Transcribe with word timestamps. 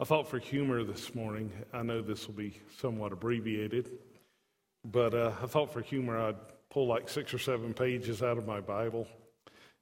I 0.00 0.04
thought 0.04 0.28
for 0.28 0.38
humor 0.38 0.84
this 0.84 1.12
morning, 1.12 1.50
I 1.72 1.82
know 1.82 2.00
this 2.00 2.28
will 2.28 2.34
be 2.34 2.60
somewhat 2.80 3.12
abbreviated, 3.12 3.90
but 4.84 5.12
uh, 5.12 5.32
I 5.42 5.46
thought 5.46 5.72
for 5.72 5.80
humor 5.80 6.16
I'd 6.16 6.36
pull 6.70 6.86
like 6.86 7.08
six 7.08 7.34
or 7.34 7.38
seven 7.38 7.74
pages 7.74 8.22
out 8.22 8.38
of 8.38 8.46
my 8.46 8.60
Bible. 8.60 9.08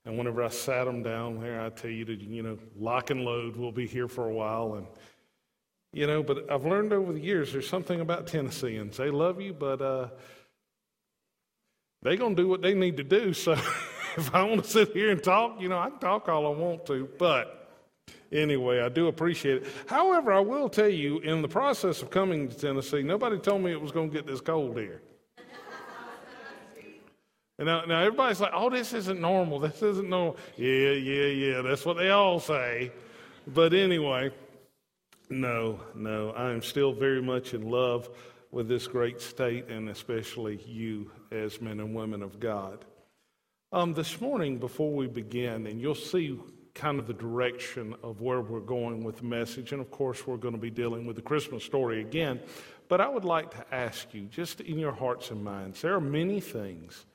And 0.07 0.17
whenever 0.17 0.43
I 0.43 0.49
sat 0.49 0.85
them 0.85 1.03
down 1.03 1.39
there, 1.39 1.61
I 1.61 1.69
tell 1.69 1.91
you 1.91 2.07
to, 2.07 2.15
you 2.15 2.43
know, 2.43 2.59
lock 2.79 3.11
and 3.11 3.27
load. 3.27 3.57
We'll 3.57 3.73
be 3.73 3.87
here 3.87 4.09
for 4.09 4.27
a 4.27 4.33
while. 4.33 4.77
And, 4.77 4.87
you 5.93 6.07
know, 6.07 6.23
but 6.23 6.51
I've 6.51 6.65
learned 6.65 6.95
over 6.95 7.13
the 7.13 7.21
years 7.21 7.53
there's 7.53 7.69
something 7.69 8.01
about 8.01 8.27
Tennesseans. 8.27 8.97
They 8.97 9.11
love 9.11 9.39
you, 9.39 9.53
but 9.53 9.83
uh, 9.83 10.09
they're 12.01 12.17
going 12.17 12.37
to 12.37 12.43
do 12.43 12.49
what 12.49 12.63
they 12.63 12.73
need 12.73 12.97
to 12.97 13.05
do. 13.05 13.35
So 13.35 13.53
if 14.17 14.35
I 14.35 14.45
want 14.45 14.65
to 14.65 14.71
sit 14.71 14.93
here 14.95 15.11
and 15.11 15.23
talk, 15.23 15.61
you 15.61 15.69
know, 15.69 15.79
I 15.79 15.91
can 15.91 15.99
talk 15.99 16.27
all 16.31 16.47
I 16.47 16.57
want 16.57 16.87
to. 16.87 17.07
But 17.19 17.56
anyway, 18.33 18.81
I 18.81 18.89
do 18.89 19.09
appreciate 19.09 19.63
it. 19.63 19.67
However, 19.87 20.33
I 20.33 20.41
will 20.41 20.69
tell 20.69 20.89
you, 20.89 21.19
in 21.21 21.43
the 21.43 21.49
process 21.49 22.03
of 22.03 22.11
coming 22.11 22.49
to 22.49 22.57
Tennessee, 22.57 23.03
nobody 23.03 23.39
told 23.39 23.63
me 23.63 23.73
it 23.73 23.81
was 23.81 23.93
going 23.93 24.11
to 24.11 24.15
get 24.15 24.27
this 24.27 24.41
cold 24.41 24.77
here. 24.77 25.03
And 27.59 27.67
now, 27.67 27.85
now 27.87 28.01
everybody's 28.01 28.41
like, 28.41 28.53
oh, 28.55 28.69
this 28.69 28.93
isn't 28.93 29.21
normal. 29.21 29.59
This 29.59 29.83
isn't 29.83 30.09
normal. 30.09 30.37
Yeah, 30.57 30.91
yeah, 30.91 31.27
yeah. 31.27 31.63
That's 31.63 31.87
what 31.87 31.97
they 31.97 32.11
all 32.11 32.39
say. 32.39 32.93
But 33.47 33.73
anyway, 33.73 34.31
no, 35.31 35.81
no. 35.95 36.31
I 36.31 36.51
am 36.51 36.61
still 36.61 36.93
very 36.93 37.23
much 37.23 37.55
in 37.55 37.71
love 37.71 38.11
with 38.51 38.69
this 38.69 38.87
great 38.87 39.21
state 39.21 39.69
and 39.69 39.89
especially 39.89 40.61
you 40.67 41.11
as 41.33 41.61
men 41.61 41.81
and 41.81 41.95
women 41.95 42.23
of 42.23 42.39
God. 42.39 42.85
Um, 43.73 43.95
this 43.95 44.21
morning, 44.21 44.59
before 44.59 44.93
we 44.93 45.07
begin, 45.07 45.67
and 45.67 45.81
you'll 45.81 45.95
see 45.95 46.39
kind 46.77 47.01
of 47.01 47.07
the 47.07 47.15
direction 47.15 47.95
of 48.05 48.21
where 48.21 48.41
we're 48.41 48.61
going 48.61 49.03
with 49.03 49.17
the 49.17 49.25
message, 49.25 49.73
and 49.73 49.81
of 49.81 49.91
course, 49.91 50.27
we're 50.27 50.37
going 50.37 50.55
to 50.55 50.61
be 50.61 50.71
dealing 50.71 51.07
with 51.07 51.17
the 51.17 51.23
Christmas 51.23 51.65
story 51.65 52.01
again. 52.01 52.39
But 52.89 53.01
I 53.01 53.09
would 53.09 53.25
like 53.25 53.51
to 53.53 53.75
ask 53.75 54.15
you, 54.15 54.27
just 54.27 54.61
in 54.61 54.79
your 54.79 54.93
hearts 54.93 55.31
and 55.31 55.43
minds, 55.43 55.83
there 55.83 55.95
are 55.95 56.01
many 56.01 56.41
things 56.41 57.07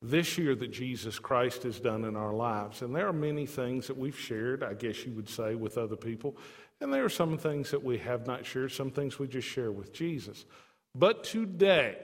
this 0.00 0.38
year 0.38 0.54
that 0.54 0.70
Jesus 0.70 1.18
Christ 1.18 1.64
has 1.64 1.80
done 1.80 2.04
in 2.04 2.14
our 2.14 2.32
lives. 2.32 2.82
And 2.82 2.94
there 2.94 3.08
are 3.08 3.12
many 3.12 3.46
things 3.46 3.88
that 3.88 3.96
we've 3.96 4.18
shared, 4.18 4.62
I 4.62 4.74
guess 4.74 5.04
you 5.04 5.12
would 5.12 5.28
say, 5.28 5.56
with 5.56 5.76
other 5.76 5.96
people. 5.96 6.36
And 6.80 6.92
there 6.92 7.04
are 7.04 7.08
some 7.08 7.36
things 7.36 7.72
that 7.72 7.82
we 7.82 7.98
have 7.98 8.26
not 8.26 8.46
shared, 8.46 8.70
some 8.70 8.90
things 8.92 9.18
we 9.18 9.26
just 9.26 9.48
share 9.48 9.72
with 9.72 9.92
Jesus. 9.92 10.44
But 10.94 11.24
today, 11.24 11.96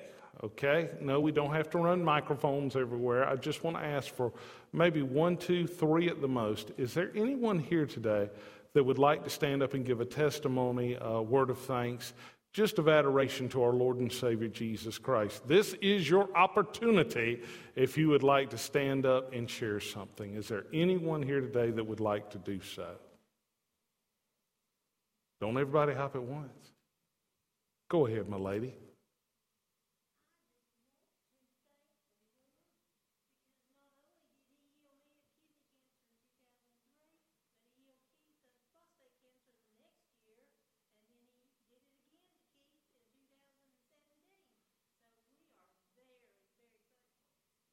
okay, 0.42 0.91
no, 1.01 1.20
we 1.20 1.31
don't 1.31 1.55
have 1.55 1.70
to 1.70 1.79
run 1.79 2.03
microphones 2.03 2.75
everywhere. 2.75 3.29
I 3.29 3.36
just 3.36 3.62
want 3.62 3.77
to 3.77 3.84
ask 3.84 4.12
for 4.12 4.33
maybe 4.75 5.03
one, 5.03 5.36
two, 5.36 5.67
three 5.67 6.08
at 6.08 6.20
the 6.20 6.28
most. 6.28 6.72
Is 6.77 6.92
there 6.92 7.11
anyone 7.14 7.58
here 7.58 7.86
today 7.86 8.28
that 8.75 8.84
would 8.84 8.98
like 8.98 9.25
to 9.25 9.30
stand 9.30 9.62
up 9.62 9.75
and 9.75 9.86
give 9.86 10.00
a 10.00 10.05
testimony, 10.05 10.98
a 11.00 11.22
word 11.22 11.50
of 11.50 11.58
thanks? 11.58 12.12
just 12.55 12.78
of 12.78 12.89
adoration 12.89 13.48
to 13.48 13.61
our 13.64 13.72
Lord 13.72 13.98
and 13.98 14.11
Savior 14.11 14.47
Jesus 14.47 14.97
Christ. 14.97 15.47
This 15.48 15.75
is 15.83 16.08
your 16.08 16.28
opportunity 16.36 17.42
if 17.75 17.98
you 17.98 18.08
would 18.11 18.22
like 18.22 18.50
to 18.50 18.58
stand 18.58 19.05
up 19.05 19.33
and 19.33 19.50
share 19.50 19.80
something. 19.80 20.36
Is 20.36 20.47
there 20.47 20.64
anyone 20.72 21.20
here 21.20 21.41
today 21.41 21.72
that 21.72 21.84
would 21.84 21.98
like 21.98 22.30
to 22.30 22.39
do 22.39 22.61
so? 22.61 22.86
Don't 25.41 25.58
everybody 25.58 25.95
hop 25.95 26.14
at 26.14 26.22
once. 26.22 26.70
Go 27.91 28.06
ahead, 28.06 28.28
my 28.28 28.36
lady. 28.36 28.72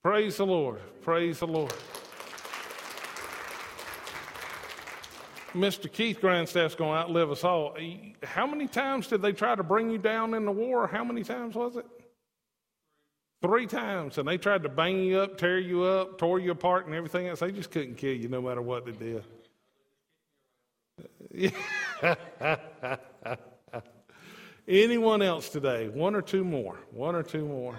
Praise 0.04 0.38
the 0.38 0.46
Lord. 0.46 0.80
Praise 1.02 1.40
the 1.40 1.48
Lord. 1.48 1.74
Mr. 5.54 5.92
Keith 5.92 6.20
Grandstaff's 6.20 6.76
going 6.76 6.92
to 6.92 6.98
outlive 6.98 7.30
us 7.30 7.44
all. 7.44 7.78
How 8.24 8.48
many 8.48 8.68
times 8.68 9.08
did 9.08 9.22
they 9.22 9.34
try 9.34 9.54
to 9.54 9.64
bring 9.64 9.92
you 9.92 9.98
down 9.98 10.34
in 10.34 10.46
the 10.46 10.52
war? 10.52 10.88
How 10.88 11.04
many 11.04 11.24
times 11.24 11.56
was 11.56 11.76
it? 11.76 11.86
Three 13.42 13.68
times. 13.68 14.18
And 14.18 14.28
they 14.28 14.38
tried 14.38 14.64
to 14.64 14.70
bang 14.70 15.04
you 15.04 15.20
up, 15.20 15.38
tear 15.38 15.60
you 15.60 15.84
up, 15.84 16.18
tore 16.18 16.40
you 16.40 16.52
apart, 16.52 16.86
and 16.86 16.96
everything 16.96 17.28
else. 17.28 17.42
They 17.42 17.52
just 17.52 17.70
couldn't 17.70 17.96
kill 17.96 18.14
you 18.14 18.30
no 18.30 18.42
matter 18.42 18.62
what 18.62 18.86
they 18.86 19.22
did. 21.34 21.34
Anyone 24.68 25.22
else 25.22 25.50
today? 25.50 25.90
One 25.90 26.16
or 26.16 26.22
two 26.22 26.44
more? 26.44 26.78
One 26.92 27.16
or 27.16 27.24
two 27.24 27.46
more? 27.46 27.76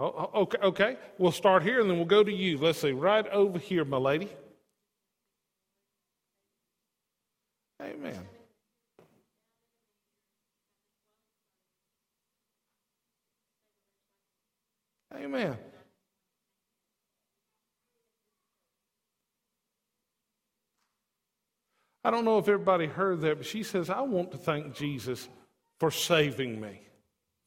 Oh, 0.00 0.30
oh, 0.32 0.40
okay, 0.42 0.58
okay. 0.62 0.96
We'll 1.18 1.30
start 1.30 1.62
here 1.62 1.78
and 1.78 1.90
then 1.90 1.98
we'll 1.98 2.06
go 2.06 2.24
to 2.24 2.32
you. 2.32 2.56
Let's 2.56 2.80
see, 2.80 2.92
right 2.92 3.28
over 3.28 3.58
here, 3.58 3.84
my 3.84 3.98
lady. 3.98 4.30
Amen. 7.82 8.26
Amen. 15.14 15.58
I 22.02 22.10
don't 22.10 22.24
know 22.24 22.38
if 22.38 22.48
everybody 22.48 22.86
heard 22.86 23.20
that, 23.20 23.36
but 23.36 23.46
she 23.46 23.62
says, 23.62 23.90
I 23.90 24.00
want 24.00 24.32
to 24.32 24.38
thank 24.38 24.74
Jesus 24.74 25.28
for 25.78 25.90
saving 25.90 26.58
me. 26.58 26.80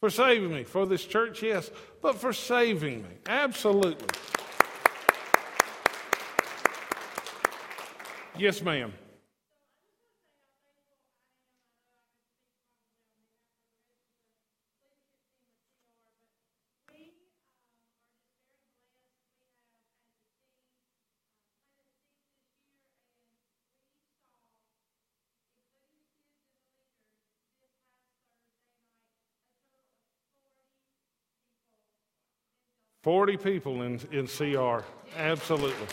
For 0.04 0.10
saving 0.10 0.54
me. 0.54 0.66
For 0.66 0.86
this 0.86 1.06
church, 1.06 1.42
yes, 1.42 1.72
but 2.02 2.18
for 2.18 2.34
saving 2.34 3.04
me. 3.04 3.10
Absolutely. 3.26 4.06
Yes, 8.38 8.62
ma'am. 8.62 8.92
Forty 33.04 33.36
people 33.36 33.82
in, 33.82 34.00
in 34.12 34.28
CR. 34.28 34.80
Absolutely. 35.18 35.88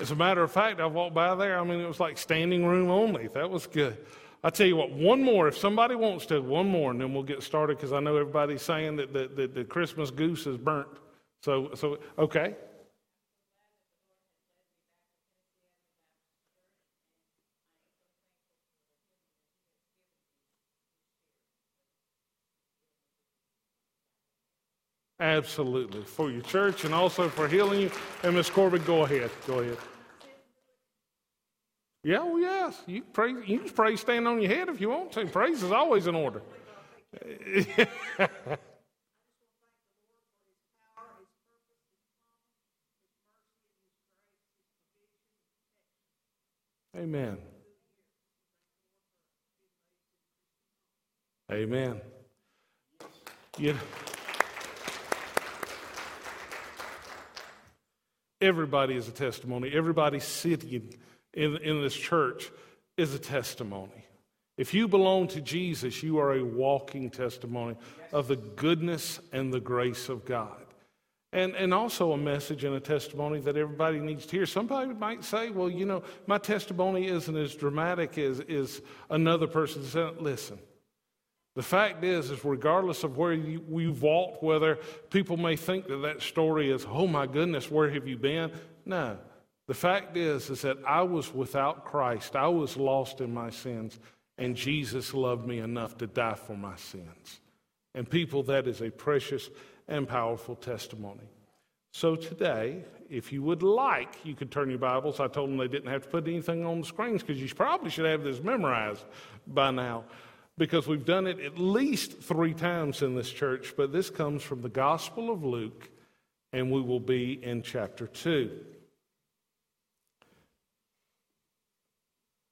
As 0.00 0.10
a 0.10 0.16
matter 0.16 0.42
of 0.42 0.50
fact, 0.50 0.80
I 0.80 0.86
walked 0.86 1.14
by 1.14 1.34
there. 1.36 1.60
I 1.60 1.62
mean, 1.62 1.78
it 1.78 1.86
was 1.86 2.00
like 2.00 2.18
standing 2.18 2.66
room 2.66 2.90
only. 2.90 3.28
That 3.28 3.48
was 3.48 3.68
good. 3.68 3.96
I 4.42 4.50
tell 4.50 4.66
you 4.66 4.74
what, 4.74 4.90
one 4.90 5.22
more, 5.22 5.46
if 5.46 5.56
somebody 5.56 5.94
wants 5.94 6.26
to, 6.26 6.40
one 6.40 6.66
more, 6.66 6.90
and 6.90 7.00
then 7.00 7.12
we'll 7.12 7.22
get 7.22 7.42
started 7.42 7.76
because 7.76 7.92
I 7.92 8.00
know 8.00 8.16
everybody's 8.16 8.62
saying 8.62 8.96
that 8.96 9.12
the, 9.12 9.28
the, 9.28 9.46
the 9.46 9.64
Christmas 9.64 10.10
goose 10.10 10.46
is 10.46 10.56
burnt. 10.56 10.88
So, 11.42 11.70
so 11.74 11.98
okay. 12.18 12.56
Absolutely. 25.20 26.02
For 26.02 26.30
your 26.30 26.42
church 26.42 26.84
and 26.84 26.94
also 26.94 27.28
for 27.28 27.46
healing 27.48 27.82
you. 27.82 27.90
And 28.24 28.36
Miss 28.36 28.50
Corbin, 28.50 28.82
go 28.84 29.04
ahead. 29.04 29.30
Go 29.46 29.60
ahead. 29.60 29.78
Yeah, 32.02 32.20
well, 32.24 32.40
yes. 32.40 32.82
You 32.86 33.02
pray. 33.02 33.32
You 33.46 33.60
can 33.60 33.70
pray 33.70 33.96
stand 33.96 34.26
on 34.26 34.40
your 34.40 34.50
head 34.50 34.68
if 34.70 34.80
you 34.80 34.88
want 34.90 35.12
to. 35.12 35.26
Praise 35.26 35.62
is 35.62 35.72
always 35.72 36.06
in 36.06 36.14
order. 36.14 36.42
Amen. 46.96 47.38
Amen. 51.52 52.00
Yeah. 53.58 53.74
Everybody 58.40 58.96
is 58.96 59.08
a 59.08 59.12
testimony. 59.12 59.70
Everybody 59.72 60.20
sitting 60.20 60.94
in, 61.34 61.56
in 61.58 61.82
this 61.82 61.94
church 61.94 62.50
is 62.96 63.14
a 63.14 63.18
testimony. 63.18 64.04
If 64.56 64.74
you 64.74 64.88
belong 64.88 65.28
to 65.28 65.40
Jesus, 65.40 66.02
you 66.02 66.18
are 66.18 66.34
a 66.34 66.44
walking 66.44 67.10
testimony 67.10 67.76
of 68.12 68.28
the 68.28 68.36
goodness 68.36 69.20
and 69.32 69.52
the 69.52 69.60
grace 69.60 70.08
of 70.08 70.24
God. 70.24 70.64
And, 71.32 71.54
and 71.54 71.72
also 71.72 72.12
a 72.12 72.16
message 72.16 72.64
and 72.64 72.74
a 72.74 72.80
testimony 72.80 73.40
that 73.40 73.56
everybody 73.56 74.00
needs 74.00 74.26
to 74.26 74.36
hear. 74.36 74.46
Somebody 74.46 74.92
might 74.92 75.22
say, 75.22 75.50
well, 75.50 75.70
you 75.70 75.86
know, 75.86 76.02
my 76.26 76.38
testimony 76.38 77.06
isn't 77.06 77.36
as 77.36 77.54
dramatic 77.54 78.18
as, 78.18 78.40
as 78.40 78.82
another 79.08 79.46
person's. 79.46 79.94
Listen, 79.94 80.58
the 81.56 81.62
fact 81.62 82.04
is, 82.04 82.30
is 82.30 82.44
regardless 82.44 83.02
of 83.02 83.16
where 83.16 83.32
you, 83.32 83.64
you've 83.70 84.02
walked, 84.02 84.42
whether 84.42 84.78
people 85.10 85.36
may 85.36 85.56
think 85.56 85.88
that 85.88 85.98
that 85.98 86.22
story 86.22 86.70
is, 86.70 86.86
oh 86.88 87.06
my 87.06 87.26
goodness, 87.26 87.70
where 87.70 87.90
have 87.90 88.06
you 88.06 88.16
been? 88.16 88.52
No. 88.86 89.18
The 89.66 89.74
fact 89.74 90.16
is, 90.16 90.48
is 90.50 90.62
that 90.62 90.78
I 90.86 91.02
was 91.02 91.34
without 91.34 91.84
Christ. 91.84 92.36
I 92.36 92.48
was 92.48 92.76
lost 92.76 93.20
in 93.20 93.34
my 93.34 93.50
sins, 93.50 93.98
and 94.38 94.56
Jesus 94.56 95.12
loved 95.12 95.46
me 95.46 95.58
enough 95.58 95.96
to 95.98 96.06
die 96.06 96.34
for 96.34 96.56
my 96.56 96.76
sins. 96.76 97.40
And 97.94 98.08
people, 98.08 98.42
that 98.44 98.68
is 98.68 98.80
a 98.80 98.90
precious 98.90 99.50
and 99.88 100.08
powerful 100.08 100.54
testimony. 100.54 101.28
So 101.92 102.14
today, 102.14 102.84
if 103.08 103.32
you 103.32 103.42
would 103.42 103.64
like, 103.64 104.24
you 104.24 104.34
could 104.36 104.52
turn 104.52 104.70
your 104.70 104.78
Bibles. 104.78 105.18
I 105.18 105.26
told 105.26 105.50
them 105.50 105.56
they 105.56 105.66
didn't 105.66 105.90
have 105.90 106.04
to 106.04 106.08
put 106.08 106.28
anything 106.28 106.64
on 106.64 106.80
the 106.80 106.86
screens 106.86 107.22
because 107.22 107.42
you 107.42 107.52
probably 107.52 107.90
should 107.90 108.06
have 108.06 108.22
this 108.22 108.40
memorized 108.40 109.04
by 109.48 109.72
now 109.72 110.04
because 110.60 110.86
we've 110.86 111.06
done 111.06 111.26
it 111.26 111.40
at 111.40 111.58
least 111.58 112.20
three 112.20 112.52
times 112.52 113.00
in 113.00 113.14
this 113.14 113.30
church. 113.30 113.72
But 113.78 113.92
this 113.92 114.10
comes 114.10 114.42
from 114.42 114.60
the 114.60 114.68
Gospel 114.68 115.30
of 115.30 115.42
Luke, 115.42 115.88
and 116.52 116.70
we 116.70 116.82
will 116.82 117.00
be 117.00 117.42
in 117.42 117.62
chapter 117.62 118.06
2. 118.06 118.50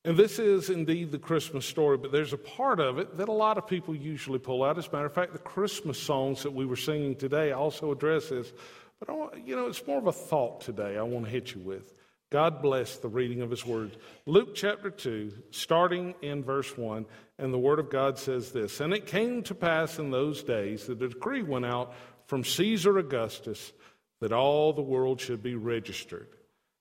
And 0.06 0.16
this 0.16 0.38
is 0.38 0.70
indeed 0.70 1.12
the 1.12 1.18
Christmas 1.18 1.66
story, 1.66 1.98
but 1.98 2.10
there's 2.10 2.32
a 2.32 2.38
part 2.38 2.80
of 2.80 2.96
it 2.98 3.18
that 3.18 3.28
a 3.28 3.32
lot 3.32 3.58
of 3.58 3.66
people 3.66 3.94
usually 3.94 4.38
pull 4.38 4.64
out. 4.64 4.78
As 4.78 4.88
a 4.88 4.90
matter 4.90 5.04
of 5.04 5.12
fact, 5.12 5.34
the 5.34 5.38
Christmas 5.38 6.00
songs 6.00 6.44
that 6.44 6.54
we 6.54 6.64
were 6.64 6.76
singing 6.76 7.14
today 7.14 7.52
also 7.52 7.92
address 7.92 8.30
this. 8.30 8.54
But, 9.00 9.14
want, 9.14 9.46
you 9.46 9.54
know, 9.54 9.66
it's 9.66 9.86
more 9.86 9.98
of 9.98 10.06
a 10.06 10.12
thought 10.12 10.62
today 10.62 10.96
I 10.96 11.02
want 11.02 11.26
to 11.26 11.30
hit 11.30 11.54
you 11.54 11.60
with. 11.60 11.92
God 12.30 12.62
bless 12.62 12.96
the 12.96 13.08
reading 13.08 13.42
of 13.42 13.50
His 13.50 13.66
Word. 13.66 13.98
Luke 14.24 14.54
chapter 14.54 14.90
2, 14.90 15.32
starting 15.50 16.14
in 16.22 16.42
verse 16.42 16.76
1, 16.76 17.04
and 17.38 17.52
the 17.52 17.58
Word 17.58 17.78
of 17.78 17.90
God 17.90 18.18
says 18.18 18.52
this 18.52 18.80
And 18.80 18.92
it 18.92 19.06
came 19.06 19.42
to 19.44 19.54
pass 19.54 19.98
in 19.98 20.10
those 20.10 20.42
days 20.42 20.86
that 20.86 21.02
a 21.02 21.08
decree 21.08 21.42
went 21.42 21.66
out 21.66 21.94
from 22.26 22.44
Caesar 22.44 22.98
Augustus 22.98 23.72
that 24.20 24.32
all 24.32 24.72
the 24.72 24.82
world 24.82 25.20
should 25.20 25.42
be 25.42 25.54
registered. 25.54 26.28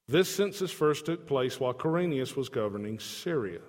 This 0.07 0.33
census 0.33 0.71
first 0.71 1.05
took 1.05 1.27
place 1.27 1.59
while 1.59 1.73
Quirinius 1.73 2.35
was 2.35 2.49
governing 2.49 2.99
Syria. 2.99 3.59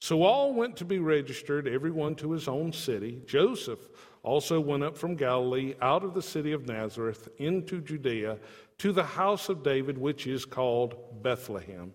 So 0.00 0.22
all 0.22 0.52
went 0.52 0.76
to 0.78 0.84
be 0.84 0.98
registered, 0.98 1.66
everyone 1.66 2.16
to 2.16 2.32
his 2.32 2.48
own 2.48 2.72
city. 2.72 3.22
Joseph 3.26 3.78
also 4.22 4.60
went 4.60 4.82
up 4.82 4.96
from 4.96 5.16
Galilee 5.16 5.74
out 5.80 6.04
of 6.04 6.14
the 6.14 6.22
city 6.22 6.52
of 6.52 6.66
Nazareth 6.66 7.28
into 7.38 7.80
Judea 7.80 8.38
to 8.78 8.92
the 8.92 9.04
house 9.04 9.48
of 9.48 9.62
David, 9.62 9.96
which 9.98 10.26
is 10.26 10.44
called 10.44 11.22
Bethlehem, 11.22 11.92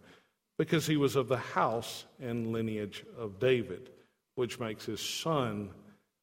because 0.58 0.88
he 0.88 0.98
was 0.98 1.16
of 1.16 1.28
the 1.28 1.38
house 1.38 2.06
and 2.20 2.52
lineage 2.52 3.06
of 3.18 3.40
David, 3.40 3.90
which 4.38 4.60
makes 4.60 4.86
his 4.86 5.02
son 5.02 5.70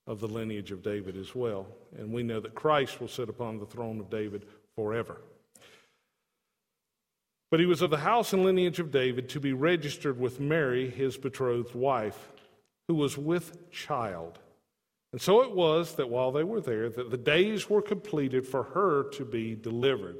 of 0.06 0.20
the 0.20 0.28
lineage 0.28 0.70
of 0.70 0.82
David 0.82 1.16
as 1.16 1.34
well. 1.34 1.66
And 1.98 2.12
we 2.12 2.22
know 2.22 2.40
that 2.40 2.54
Christ 2.54 3.00
will 3.00 3.08
sit 3.08 3.28
upon 3.28 3.58
the 3.58 3.66
throne 3.66 3.98
of 4.00 4.10
David 4.10 4.46
forever. 4.76 5.20
But 7.50 7.60
he 7.60 7.66
was 7.66 7.82
of 7.82 7.90
the 7.90 7.98
house 7.98 8.32
and 8.32 8.44
lineage 8.44 8.78
of 8.78 8.90
David 8.90 9.28
to 9.30 9.40
be 9.40 9.52
registered 9.52 10.18
with 10.18 10.40
Mary, 10.40 10.90
his 10.90 11.16
betrothed 11.16 11.74
wife, 11.74 12.32
who 12.88 12.94
was 12.94 13.16
with 13.16 13.70
child. 13.70 14.38
And 15.12 15.20
so 15.20 15.42
it 15.42 15.52
was 15.52 15.94
that 15.94 16.10
while 16.10 16.32
they 16.32 16.44
were 16.44 16.60
there, 16.60 16.88
that 16.90 17.10
the 17.10 17.16
days 17.16 17.70
were 17.70 17.82
completed 17.82 18.46
for 18.46 18.64
her 18.64 19.04
to 19.10 19.24
be 19.24 19.54
delivered. 19.54 20.18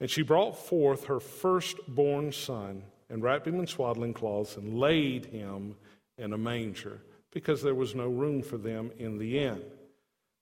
And 0.00 0.10
she 0.10 0.22
brought 0.22 0.58
forth 0.58 1.04
her 1.04 1.20
firstborn 1.20 2.32
son, 2.32 2.84
and 3.08 3.22
wrapped 3.22 3.46
him 3.46 3.60
in 3.60 3.66
swaddling 3.66 4.14
cloths, 4.14 4.56
and 4.56 4.78
laid 4.78 5.26
him 5.26 5.76
in 6.22 6.32
a 6.32 6.38
manger, 6.38 7.02
because 7.32 7.62
there 7.62 7.74
was 7.74 7.94
no 7.94 8.08
room 8.08 8.42
for 8.42 8.56
them 8.56 8.90
in 8.98 9.18
the 9.18 9.38
inn. 9.38 9.62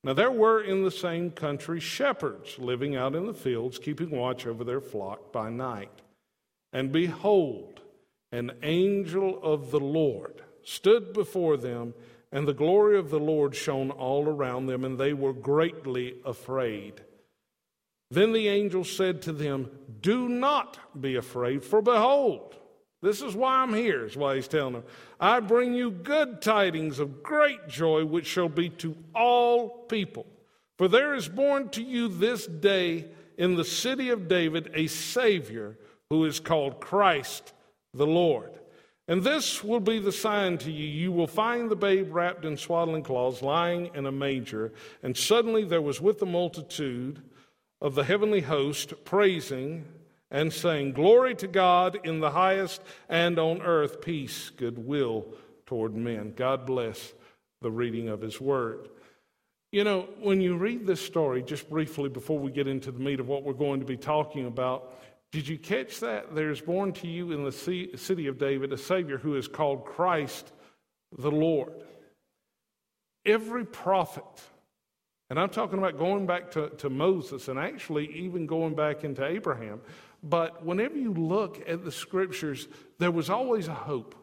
Now 0.04 0.12
there 0.12 0.30
were 0.30 0.62
in 0.62 0.84
the 0.84 0.90
same 0.90 1.30
country 1.30 1.80
shepherds 1.80 2.58
living 2.58 2.96
out 2.96 3.14
in 3.14 3.26
the 3.26 3.34
fields, 3.34 3.78
keeping 3.78 4.10
watch 4.10 4.46
over 4.46 4.64
their 4.64 4.80
flock 4.80 5.32
by 5.32 5.50
night. 5.50 6.02
And 6.72 6.92
behold, 6.92 7.80
an 8.32 8.52
angel 8.62 9.40
of 9.42 9.70
the 9.70 9.80
Lord 9.80 10.42
stood 10.62 11.12
before 11.12 11.56
them, 11.56 11.94
and 12.32 12.46
the 12.46 12.54
glory 12.54 12.98
of 12.98 13.10
the 13.10 13.18
Lord 13.18 13.56
shone 13.56 13.90
all 13.90 14.28
around 14.28 14.66
them, 14.66 14.84
and 14.84 14.98
they 14.98 15.12
were 15.12 15.32
greatly 15.32 16.16
afraid. 16.24 17.00
Then 18.10 18.32
the 18.32 18.48
angel 18.48 18.84
said 18.84 19.22
to 19.22 19.32
them, 19.32 19.70
Do 20.00 20.28
not 20.28 20.78
be 21.00 21.16
afraid, 21.16 21.64
for 21.64 21.82
behold, 21.82 22.56
this 23.02 23.22
is 23.22 23.34
why 23.34 23.62
I'm 23.62 23.72
here, 23.72 24.04
is 24.04 24.16
why 24.16 24.36
he's 24.36 24.48
telling 24.48 24.74
them. 24.74 24.84
I 25.18 25.40
bring 25.40 25.74
you 25.74 25.90
good 25.90 26.42
tidings 26.42 26.98
of 26.98 27.22
great 27.22 27.66
joy, 27.68 28.04
which 28.04 28.26
shall 28.26 28.48
be 28.48 28.68
to 28.70 28.96
all 29.14 29.68
people. 29.88 30.26
For 30.76 30.86
there 30.88 31.14
is 31.14 31.28
born 31.28 31.70
to 31.70 31.82
you 31.82 32.08
this 32.08 32.46
day 32.46 33.06
in 33.38 33.54
the 33.54 33.64
city 33.64 34.10
of 34.10 34.28
David 34.28 34.70
a 34.74 34.86
Savior 34.86 35.78
who 36.10 36.24
is 36.26 36.40
called 36.40 36.80
Christ 36.80 37.54
the 37.94 38.06
Lord. 38.06 38.50
And 39.08 39.24
this 39.24 39.64
will 39.64 39.80
be 39.80 39.98
the 39.98 40.12
sign 40.12 40.58
to 40.58 40.70
you. 40.70 40.86
You 40.86 41.10
will 41.10 41.26
find 41.26 41.70
the 41.70 41.76
babe 41.76 42.14
wrapped 42.14 42.44
in 42.44 42.56
swaddling 42.56 43.02
cloths, 43.02 43.42
lying 43.42 43.90
in 43.94 44.06
a 44.06 44.12
manger. 44.12 44.72
And 45.02 45.16
suddenly 45.16 45.64
there 45.64 45.82
was 45.82 46.00
with 46.00 46.18
the 46.18 46.26
multitude 46.26 47.22
of 47.80 47.94
the 47.94 48.04
heavenly 48.04 48.42
host 48.42 48.92
praising 49.04 49.84
and 50.30 50.52
saying, 50.52 50.92
Glory 50.92 51.34
to 51.36 51.48
God 51.48 51.98
in 52.04 52.20
the 52.20 52.30
highest, 52.30 52.82
and 53.08 53.38
on 53.38 53.62
earth 53.62 54.00
peace, 54.00 54.50
goodwill 54.50 55.26
toward 55.66 55.94
men. 55.94 56.32
God 56.36 56.66
bless 56.66 57.12
the 57.60 57.70
reading 57.70 58.08
of 58.08 58.20
His 58.20 58.40
Word. 58.40 58.88
You 59.72 59.84
know, 59.84 60.08
when 60.20 60.40
you 60.40 60.56
read 60.56 60.86
this 60.86 61.04
story, 61.04 61.42
just 61.42 61.70
briefly 61.70 62.08
before 62.08 62.38
we 62.38 62.50
get 62.50 62.66
into 62.66 62.90
the 62.90 62.98
meat 62.98 63.20
of 63.20 63.28
what 63.28 63.44
we're 63.44 63.52
going 63.52 63.78
to 63.80 63.86
be 63.86 63.96
talking 63.96 64.46
about, 64.46 65.00
did 65.30 65.46
you 65.46 65.58
catch 65.58 66.00
that? 66.00 66.34
There's 66.34 66.60
born 66.60 66.92
to 66.94 67.06
you 67.06 67.30
in 67.30 67.44
the 67.44 67.52
city 67.52 68.26
of 68.26 68.38
David 68.38 68.72
a 68.72 68.78
Savior 68.78 69.16
who 69.16 69.36
is 69.36 69.46
called 69.46 69.84
Christ 69.84 70.50
the 71.16 71.30
Lord. 71.30 71.72
Every 73.24 73.64
prophet, 73.64 74.24
and 75.28 75.38
I'm 75.38 75.50
talking 75.50 75.78
about 75.78 75.98
going 75.98 76.26
back 76.26 76.50
to, 76.52 76.70
to 76.70 76.90
Moses 76.90 77.46
and 77.46 77.58
actually 77.58 78.06
even 78.12 78.46
going 78.46 78.74
back 78.74 79.04
into 79.04 79.24
Abraham, 79.24 79.80
but 80.22 80.64
whenever 80.64 80.96
you 80.96 81.12
look 81.12 81.62
at 81.68 81.84
the 81.84 81.92
scriptures, 81.92 82.68
there 82.98 83.10
was 83.10 83.30
always 83.30 83.68
a 83.68 83.74
hope. 83.74 84.14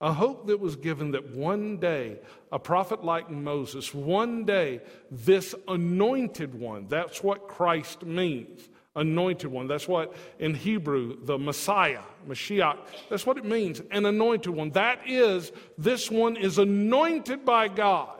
A 0.00 0.12
hope 0.12 0.48
that 0.48 0.58
was 0.58 0.74
given 0.74 1.12
that 1.12 1.30
one 1.30 1.78
day, 1.78 2.18
a 2.50 2.58
prophet 2.58 3.04
like 3.04 3.30
Moses, 3.30 3.94
one 3.94 4.44
day, 4.44 4.80
this 5.10 5.54
anointed 5.68 6.54
one, 6.54 6.88
that's 6.88 7.22
what 7.22 7.46
Christ 7.46 8.04
means 8.04 8.68
anointed 8.94 9.50
one. 9.50 9.66
That's 9.66 9.88
what 9.88 10.14
in 10.38 10.54
Hebrew, 10.54 11.24
the 11.24 11.38
Messiah, 11.38 12.02
Mashiach, 12.28 12.78
that's 13.08 13.26
what 13.26 13.38
it 13.38 13.44
means, 13.44 13.80
an 13.90 14.06
anointed 14.06 14.52
one. 14.52 14.70
That 14.70 15.08
is, 15.08 15.52
this 15.78 16.10
one 16.10 16.36
is 16.36 16.58
anointed 16.58 17.44
by 17.44 17.68
God. 17.68 18.18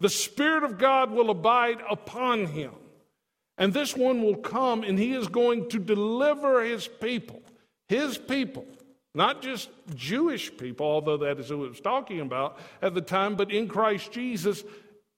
The 0.00 0.08
Spirit 0.08 0.64
of 0.64 0.78
God 0.78 1.10
will 1.10 1.30
abide 1.30 1.78
upon 1.88 2.46
him. 2.46 2.72
And 3.60 3.74
this 3.74 3.94
one 3.94 4.22
will 4.22 4.36
come 4.36 4.82
and 4.82 4.98
he 4.98 5.12
is 5.12 5.28
going 5.28 5.68
to 5.68 5.78
deliver 5.78 6.64
his 6.64 6.88
people, 6.88 7.42
his 7.88 8.16
people, 8.16 8.66
not 9.14 9.42
just 9.42 9.68
Jewish 9.94 10.56
people, 10.56 10.86
although 10.86 11.18
that 11.18 11.38
is 11.38 11.50
who 11.50 11.66
it 11.66 11.68
was 11.68 11.80
talking 11.80 12.20
about 12.20 12.58
at 12.80 12.94
the 12.94 13.02
time, 13.02 13.36
but 13.36 13.52
in 13.52 13.68
Christ 13.68 14.12
Jesus, 14.12 14.64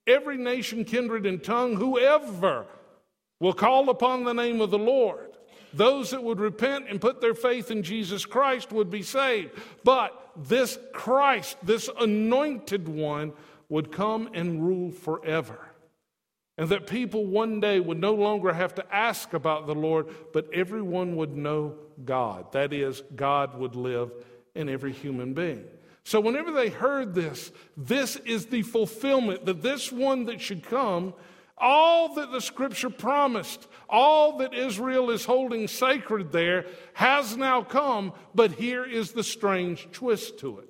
every 0.08 0.36
nation, 0.36 0.84
kindred, 0.84 1.24
and 1.24 1.42
tongue, 1.42 1.76
whoever 1.76 2.66
will 3.38 3.52
call 3.52 3.88
upon 3.88 4.24
the 4.24 4.34
name 4.34 4.60
of 4.60 4.72
the 4.72 4.78
Lord. 4.78 5.30
Those 5.72 6.10
that 6.10 6.24
would 6.24 6.40
repent 6.40 6.86
and 6.88 7.00
put 7.00 7.20
their 7.20 7.34
faith 7.34 7.70
in 7.70 7.84
Jesus 7.84 8.26
Christ 8.26 8.72
would 8.72 8.90
be 8.90 9.02
saved. 9.02 9.52
But 9.84 10.30
this 10.36 10.80
Christ, 10.92 11.58
this 11.62 11.88
anointed 12.00 12.88
one, 12.88 13.34
would 13.68 13.92
come 13.92 14.30
and 14.34 14.64
rule 14.66 14.90
forever. 14.90 15.60
And 16.62 16.70
that 16.70 16.86
people 16.86 17.26
one 17.26 17.58
day 17.58 17.80
would 17.80 17.98
no 17.98 18.14
longer 18.14 18.52
have 18.52 18.76
to 18.76 18.94
ask 18.94 19.32
about 19.32 19.66
the 19.66 19.74
Lord, 19.74 20.06
but 20.32 20.46
everyone 20.54 21.16
would 21.16 21.36
know 21.36 21.74
God. 22.04 22.52
That 22.52 22.72
is, 22.72 23.02
God 23.16 23.58
would 23.58 23.74
live 23.74 24.12
in 24.54 24.68
every 24.68 24.92
human 24.92 25.34
being. 25.34 25.64
So, 26.04 26.20
whenever 26.20 26.52
they 26.52 26.68
heard 26.68 27.16
this, 27.16 27.50
this 27.76 28.14
is 28.14 28.46
the 28.46 28.62
fulfillment 28.62 29.44
that 29.46 29.60
this 29.60 29.90
one 29.90 30.26
that 30.26 30.40
should 30.40 30.62
come, 30.62 31.14
all 31.58 32.14
that 32.14 32.30
the 32.30 32.40
scripture 32.40 32.90
promised, 32.90 33.66
all 33.88 34.38
that 34.38 34.54
Israel 34.54 35.10
is 35.10 35.24
holding 35.24 35.66
sacred 35.66 36.30
there, 36.30 36.66
has 36.92 37.36
now 37.36 37.64
come, 37.64 38.12
but 38.36 38.52
here 38.52 38.84
is 38.84 39.10
the 39.10 39.24
strange 39.24 39.88
twist 39.90 40.38
to 40.38 40.60
it. 40.60 40.68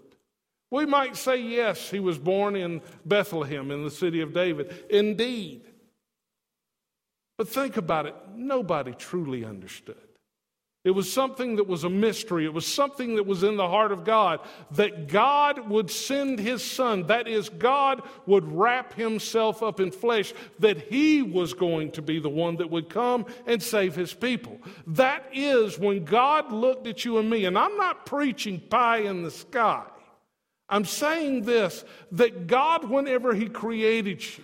We 0.71 0.87
might 0.87 1.19
say, 1.19 1.37
yes, 1.37 1.91
he 1.91 2.01
was 2.01 2.17
born 2.17 2.57
in 2.57 2.81
Bethlehem 3.05 3.71
in 3.71 3.85
the 3.85 3.91
city 3.91 4.23
of 4.23 4.33
David. 4.33 4.87
Indeed. 4.89 5.67
But 7.39 7.49
think 7.49 7.77
about 7.77 8.07
it 8.07 8.15
nobody 8.35 8.93
truly 8.93 9.45
understood. 9.45 9.97
It 10.85 10.91
was 10.91 11.13
something 11.13 11.57
that 11.57 11.69
was 11.69 11.85
a 11.85 11.91
mystery. 11.91 12.45
It 12.45 12.53
was 12.53 12.67
something 12.67 13.15
that 13.15 13.27
was 13.27 13.45
in 13.45 13.57
the 13.57 13.69
heart 13.69 13.93
of 13.93 14.03
God 14.05 14.41
that 14.73 15.07
God 15.07 15.69
would 15.69 15.93
send 15.93 16.41
his 16.41 16.65
son. 16.65 17.07
That 17.07 17.29
is, 17.29 17.49
God 17.49 18.03
would 18.27 18.51
wrap 18.51 18.93
himself 18.95 19.63
up 19.63 19.79
in 19.79 19.93
flesh, 19.93 20.35
that 20.59 20.89
he 20.89 21.23
was 21.23 21.55
going 21.55 21.93
to 21.93 22.03
be 22.03 22.19
the 22.19 22.29
one 22.29 22.57
that 22.57 22.71
would 22.71 22.89
come 22.89 23.27
and 23.47 23.63
save 23.63 23.95
his 23.95 24.13
people. 24.13 24.59
That 24.89 25.25
is 25.33 25.79
when 25.79 26.05
God 26.05 26.51
looked 26.51 26.89
at 26.89 27.05
you 27.05 27.19
and 27.19 27.31
me, 27.31 27.45
and 27.45 27.57
I'm 27.57 27.77
not 27.77 28.05
preaching 28.05 28.59
pie 28.59 28.99
in 28.99 29.23
the 29.23 29.31
sky. 29.31 29.85
I'm 30.69 30.85
saying 30.85 31.43
this 31.43 31.85
that 32.13 32.49
God, 32.49 32.91
whenever 32.91 33.35
he 33.35 33.49
created 33.49 34.21
you, 34.37 34.43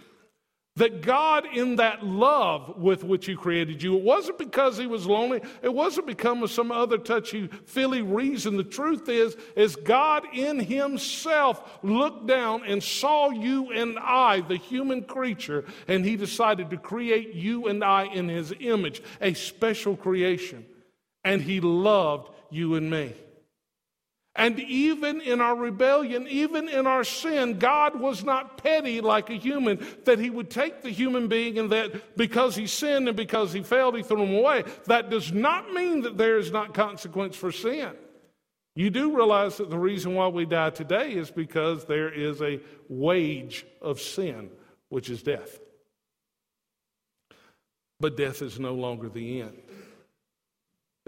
that 0.79 1.03
God, 1.03 1.47
in 1.53 1.77
that 1.77 2.05
love 2.05 2.79
with 2.79 3.05
which 3.05 3.27
He 3.27 3.37
created 3.37 3.83
you, 3.83 3.97
it 3.97 4.03
wasn't 4.03 4.39
because 4.39 4.79
He 4.79 4.87
was 4.87 5.07
lonely. 5.07 5.41
It 5.63 5.73
wasn't 5.73 6.07
because 6.07 6.43
of 6.43 6.51
some 6.51 6.73
other 6.73 6.99
touchy 6.99 7.49
feely 7.67 8.03
reason. 8.03 8.57
The 8.57 8.65
truth 8.65 9.09
is, 9.09 9.37
is 9.57 9.77
God 9.77 10.25
in 10.33 10.59
Himself 10.59 11.79
looked 11.83 12.27
down 12.27 12.65
and 12.65 12.83
saw 12.83 13.31
you 13.31 13.71
and 13.73 13.99
I, 13.99 14.41
the 14.41 14.57
human 14.57 15.05
creature, 15.05 15.65
and 15.87 16.05
He 16.05 16.17
decided 16.17 16.71
to 16.71 16.77
create 16.77 17.35
you 17.35 17.69
and 17.69 17.85
I 17.85 18.05
in 18.07 18.29
His 18.29 18.53
image, 18.59 19.03
a 19.21 19.35
special 19.35 19.97
creation. 19.97 20.65
And 21.25 21.43
He 21.43 21.61
loved 21.61 22.31
you 22.51 22.75
and 22.75 22.91
me. 22.91 23.15
And 24.39 24.61
even 24.61 25.21
in 25.21 25.41
our 25.41 25.57
rebellion, 25.57 26.29
even 26.29 26.69
in 26.69 26.87
our 26.87 27.03
sin, 27.03 27.59
God 27.59 27.99
was 27.99 28.23
not 28.23 28.63
petty 28.63 29.01
like 29.01 29.31
a 29.31 29.35
human, 29.35 29.85
that 30.05 30.21
He 30.21 30.31
would 30.31 30.49
take 30.49 30.81
the 30.81 30.91
human 30.91 31.27
being 31.27 31.59
and 31.59 31.71
that 31.73 32.17
because 32.17 32.55
he 32.55 32.69
sinned 32.69 33.09
and 33.09 33.17
because 33.17 33.53
he 33.53 33.65
failed, 33.65 33.97
He 33.97 34.05
threw 34.05 34.23
him 34.23 34.37
away. 34.37 34.63
That 34.87 35.11
does 35.11 35.33
not 35.33 35.73
mean 35.73 36.03
that 36.03 36.17
there 36.17 36.39
is 36.39 36.53
not 36.53 36.73
consequence 36.73 37.35
for 37.35 37.51
sin. 37.51 37.91
You 38.77 38.91
do 38.91 39.17
realize 39.17 39.57
that 39.57 39.71
the 39.71 39.79
reason 39.79 40.15
why 40.15 40.29
we 40.29 40.47
die 40.47 40.71
today 40.71 41.11
is 41.11 41.33
because 41.33 41.87
there 41.87 42.09
is 42.09 42.41
a 42.41 42.61
wage 42.89 43.67
of 43.83 44.01
sin, 44.01 44.51
which 44.89 45.11
is 45.11 45.21
death. 45.21 45.59
But 47.99 48.17
death 48.17 48.41
is 48.41 48.61
no 48.61 48.75
longer 48.75 49.09
the 49.09 49.41
end. 49.41 49.59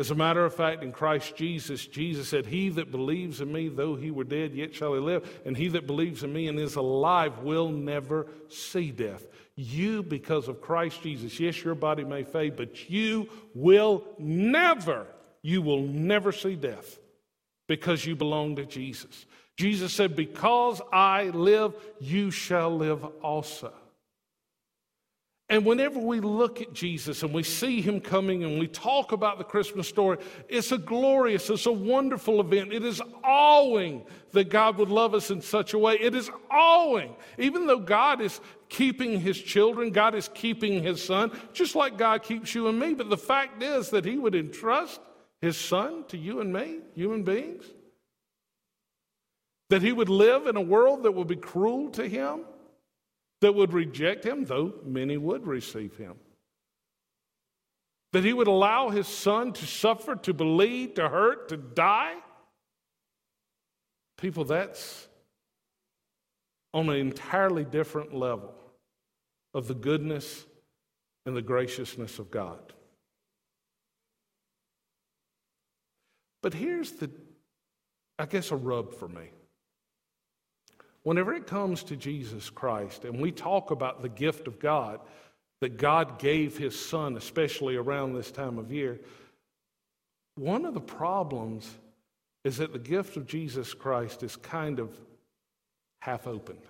As 0.01 0.11
a 0.11 0.15
matter 0.15 0.47
of 0.47 0.55
fact, 0.55 0.83
in 0.83 0.93
Christ 0.93 1.37
Jesus, 1.37 1.87
Jesus 1.87 2.27
said, 2.27 2.47
He 2.47 2.71
that 2.71 2.91
believes 2.91 3.43
in 3.43 3.53
me, 3.53 3.69
though 3.69 3.97
he 3.97 4.11
were 4.11 4.25
dead, 4.25 4.55
yet 4.55 4.75
shall 4.75 4.95
he 4.95 4.99
live. 4.99 5.43
And 5.45 5.55
he 5.55 5.69
that 5.69 5.87
believes 5.87 6.23
in 6.23 6.33
me 6.33 6.49
and 6.49 6.59
is 6.59 6.77
alive 6.77 7.41
will 7.41 7.69
never 7.69 8.27
see 8.49 8.93
death. 8.93 9.27
You, 9.57 10.03
because 10.03 10.49
of 10.49 10.63
Christ 10.63 11.03
Jesus, 11.03 11.39
yes, 11.39 11.63
your 11.63 11.75
body 11.75 12.03
may 12.03 12.25
fade, 12.25 12.57
but 12.57 12.89
you 12.89 13.29
will 13.55 14.03
never, 14.19 15.07
you 15.43 15.61
will 15.61 15.83
never 15.83 16.33
see 16.33 16.57
death 16.57 16.99
because 17.69 18.07
you 18.07 18.17
belong 18.17 18.57
to 18.57 18.65
Jesus. 18.65 19.27
Jesus 19.59 19.93
said, 19.93 20.17
Because 20.17 20.81
I 20.91 21.25
live, 21.25 21.75
you 22.01 22.31
shall 22.31 22.75
live 22.75 23.05
also. 23.23 23.75
And 25.51 25.67
whenever 25.67 25.99
we 25.99 26.21
look 26.21 26.63
at 26.63 26.73
Jesus 26.73 27.25
and 27.25 27.35
we 27.35 27.43
see 27.43 27.81
him 27.81 28.01
coming 28.01 28.45
and 28.45 28.61
we 28.61 28.69
talk 28.69 29.11
about 29.11 29.37
the 29.37 29.45
Christmas 29.45 29.89
story, 29.89 30.19
it's 30.49 30.71
a 30.71 30.79
glorious, 30.79 31.51
it's 31.51 31.67
a 31.67 31.73
wonderful 31.73 32.41
event. 32.41 32.73
It 32.73 32.85
is 32.85 33.03
awing 33.25 34.05
that 34.31 34.49
God 34.49 34.79
would 34.79 34.91
love 34.91 35.13
us 35.13 35.29
in 35.33 35.43
such 35.43 35.75
a 35.75 35.79
way. 35.79 35.95
It 35.95 36.15
is 36.15 36.31
awing. 36.53 37.17
Even 37.37 37.67
though 37.67 37.81
God 37.81 38.21
is 38.21 38.41
keeping 38.69 39.19
his 39.19 39.43
children, 39.43 39.91
God 39.91 40.15
is 40.15 40.31
keeping 40.33 40.85
his 40.85 41.03
son, 41.03 41.33
just 41.53 41.75
like 41.75 41.99
God 41.99 42.23
keeps 42.23 42.55
you 42.55 42.69
and 42.69 42.79
me. 42.79 42.95
But 42.95 43.11
the 43.11 43.19
fact 43.19 43.61
is 43.61 43.91
that 43.91 44.05
he 44.05 44.19
would 44.19 44.37
entrust 44.37 45.01
his 45.41 45.57
son 45.57 46.05
to 46.11 46.17
you 46.17 46.41
and 46.41 46.53
me, 46.53 46.79
human 46.95 47.25
beings. 47.25 47.65
That 49.71 49.83
he 49.83 49.91
would 49.91 50.09
live 50.09 50.47
in 50.47 50.55
a 50.55 50.61
world 50.61 51.03
that 51.03 51.13
would 51.13 51.27
be 51.27 51.35
cruel 51.35 51.91
to 51.91 52.07
him 52.07 52.45
that 53.41 53.55
would 53.55 53.73
reject 53.73 54.25
him, 54.25 54.45
though 54.45 54.75
many 54.85 55.17
would 55.17 55.47
receive 55.47 55.97
him. 55.97 56.15
That 58.13 58.25
he 58.25 58.33
would 58.33 58.49
allow 58.49 58.91
his 58.91 59.07
son 59.07 59.53
to 59.53 59.67
suffer, 59.67 60.17
to 60.17 60.35
bleed, 60.35 60.97
to 60.97 61.09
hurt, 61.09 61.49
to 61.49 61.57
die. 61.57 62.17
People, 64.19 64.45
that's 64.45 65.09
on 66.75 66.89
an 66.89 66.97
entirely 66.97 67.65
different 67.65 68.15
level 68.15 68.55
of 69.55 69.69
the 69.69 69.75
goodness 69.75 70.45
and 71.27 71.37
the 71.37 71.43
graciousness 71.43 72.19
of 72.19 72.31
God. 72.31 72.73
But 76.43 76.55
here's 76.55 76.93
the, 76.93 77.11
I 78.19 78.27
guess, 78.27 78.51
a 78.51 78.57
rub 78.57 78.95
for 78.95 79.09
me. 79.09 79.31
Whenever 81.03 81.35
it 81.35 81.47
comes 81.47 81.83
to 81.85 81.97
Jesus 81.97 82.51
Christ 82.51 83.05
and 83.05 83.21
we 83.21 83.33
talk 83.33 83.71
about 83.71 84.03
the 84.03 84.09
gift 84.09 84.47
of 84.47 84.59
God, 84.59 85.01
that 85.61 85.77
God 85.77 86.19
gave 86.19 86.57
his 86.57 86.79
son, 86.79 87.17
especially 87.17 87.77
around 87.77 88.15
this 88.15 88.31
time 88.31 88.59
of 88.59 88.73
year, 88.73 89.01
one 90.37 90.65
of 90.65 90.75
the 90.75 90.81
problems 90.81 91.71
is 92.45 92.57
that 92.59 92.73
the 92.73 92.79
gift 92.79 93.17
of 93.17 93.27
Jesus 93.27 93.75
Christ 93.75 94.23
is 94.23 94.37
kind 94.37 94.79
of 94.79 94.91
half 96.01 96.27
opened. 96.27 96.63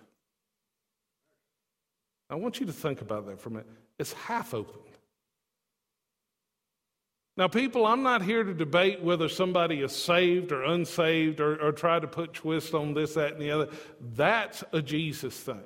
I 2.29 2.35
want 2.35 2.61
you 2.61 2.67
to 2.67 2.73
think 2.73 3.01
about 3.01 3.27
that 3.27 3.41
for 3.41 3.49
a 3.49 3.53
minute. 3.53 3.69
It's 3.99 4.13
half 4.13 4.55
open. 4.55 4.81
Now, 7.41 7.49
people, 7.49 7.87
I'm 7.87 8.03
not 8.03 8.21
here 8.21 8.45
to 8.45 8.53
debate 8.53 9.03
whether 9.03 9.27
somebody 9.27 9.81
is 9.81 9.97
saved 9.97 10.53
or 10.53 10.63
unsaved 10.63 11.41
or, 11.41 11.57
or 11.59 11.73
try 11.73 11.99
to 11.99 12.07
put 12.07 12.35
twists 12.35 12.75
on 12.75 12.93
this, 12.93 13.15
that, 13.15 13.33
and 13.33 13.41
the 13.41 13.51
other. 13.51 13.69
That's 14.15 14.63
a 14.75 14.83
Jesus 14.83 15.35
thing. 15.35 15.65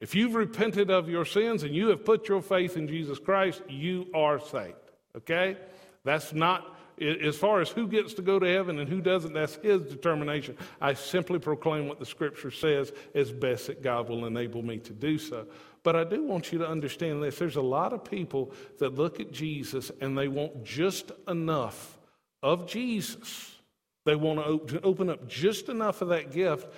If 0.00 0.14
you've 0.14 0.36
repented 0.36 0.88
of 0.88 1.08
your 1.08 1.24
sins 1.24 1.64
and 1.64 1.74
you 1.74 1.88
have 1.88 2.04
put 2.04 2.28
your 2.28 2.40
faith 2.40 2.76
in 2.76 2.86
Jesus 2.86 3.18
Christ, 3.18 3.62
you 3.68 4.06
are 4.14 4.38
saved. 4.38 4.76
Okay? 5.16 5.56
That's 6.04 6.32
not, 6.32 6.78
as 7.00 7.34
far 7.34 7.60
as 7.60 7.70
who 7.70 7.88
gets 7.88 8.14
to 8.14 8.22
go 8.22 8.38
to 8.38 8.46
heaven 8.46 8.78
and 8.78 8.88
who 8.88 9.00
doesn't, 9.00 9.32
that's 9.32 9.56
his 9.56 9.82
determination. 9.82 10.56
I 10.80 10.94
simply 10.94 11.40
proclaim 11.40 11.88
what 11.88 11.98
the 11.98 12.06
scripture 12.06 12.52
says 12.52 12.92
as 13.12 13.32
best 13.32 13.66
that 13.66 13.82
God 13.82 14.08
will 14.08 14.24
enable 14.24 14.62
me 14.62 14.78
to 14.78 14.92
do 14.92 15.18
so. 15.18 15.48
But 15.82 15.96
I 15.96 16.04
do 16.04 16.22
want 16.22 16.52
you 16.52 16.58
to 16.58 16.68
understand 16.68 17.22
this. 17.22 17.38
There's 17.38 17.56
a 17.56 17.62
lot 17.62 17.92
of 17.92 18.04
people 18.04 18.52
that 18.78 18.94
look 18.94 19.18
at 19.20 19.32
Jesus 19.32 19.90
and 20.00 20.16
they 20.16 20.28
want 20.28 20.64
just 20.64 21.10
enough 21.26 21.98
of 22.42 22.66
Jesus. 22.66 23.56
They 24.04 24.14
want 24.14 24.68
to 24.68 24.80
open 24.82 25.08
up 25.08 25.26
just 25.28 25.68
enough 25.68 26.02
of 26.02 26.08
that 26.08 26.32
gift 26.32 26.68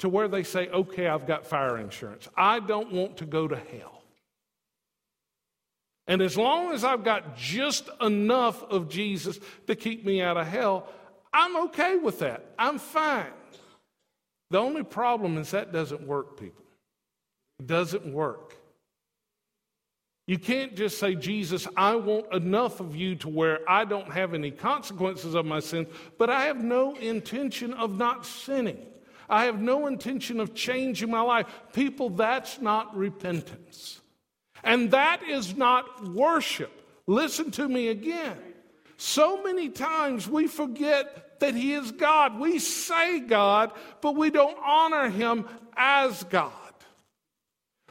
to 0.00 0.08
where 0.08 0.28
they 0.28 0.42
say, 0.42 0.68
okay, 0.68 1.06
I've 1.06 1.26
got 1.26 1.46
fire 1.46 1.78
insurance. 1.78 2.28
I 2.36 2.60
don't 2.60 2.92
want 2.92 3.18
to 3.18 3.26
go 3.26 3.46
to 3.46 3.56
hell. 3.56 4.02
And 6.06 6.22
as 6.22 6.36
long 6.36 6.72
as 6.72 6.82
I've 6.82 7.04
got 7.04 7.36
just 7.36 7.88
enough 8.00 8.64
of 8.64 8.88
Jesus 8.88 9.38
to 9.68 9.76
keep 9.76 10.04
me 10.04 10.22
out 10.22 10.36
of 10.36 10.46
hell, 10.46 10.88
I'm 11.32 11.56
okay 11.66 11.96
with 11.96 12.18
that. 12.20 12.46
I'm 12.58 12.78
fine. 12.78 13.26
The 14.50 14.58
only 14.58 14.82
problem 14.82 15.38
is 15.38 15.52
that 15.52 15.72
doesn't 15.72 16.04
work, 16.04 16.40
people 16.40 16.64
doesn't 17.66 18.12
work. 18.12 18.56
You 20.26 20.38
can't 20.38 20.76
just 20.76 20.98
say, 20.98 21.16
Jesus, 21.16 21.66
I 21.76 21.96
want 21.96 22.32
enough 22.32 22.78
of 22.78 22.94
you 22.94 23.16
to 23.16 23.28
where 23.28 23.68
I 23.68 23.84
don't 23.84 24.12
have 24.12 24.32
any 24.32 24.52
consequences 24.52 25.34
of 25.34 25.44
my 25.44 25.58
sins, 25.58 25.88
but 26.18 26.30
I 26.30 26.44
have 26.44 26.62
no 26.62 26.94
intention 26.94 27.72
of 27.72 27.96
not 27.98 28.24
sinning. 28.24 28.86
I 29.28 29.46
have 29.46 29.60
no 29.60 29.88
intention 29.88 30.38
of 30.38 30.54
changing 30.54 31.10
my 31.10 31.20
life. 31.20 31.46
People, 31.72 32.10
that's 32.10 32.60
not 32.60 32.96
repentance. 32.96 34.00
And 34.62 34.92
that 34.92 35.22
is 35.22 35.56
not 35.56 36.08
worship. 36.08 36.70
Listen 37.06 37.50
to 37.52 37.68
me 37.68 37.88
again. 37.88 38.38
So 38.98 39.42
many 39.42 39.70
times 39.70 40.28
we 40.28 40.46
forget 40.46 41.40
that 41.40 41.54
He 41.54 41.72
is 41.72 41.90
God. 41.90 42.38
We 42.38 42.58
say 42.58 43.18
God, 43.18 43.72
but 44.00 44.14
we 44.14 44.30
don't 44.30 44.58
honor 44.64 45.08
Him 45.08 45.46
as 45.76 46.22
God. 46.24 46.52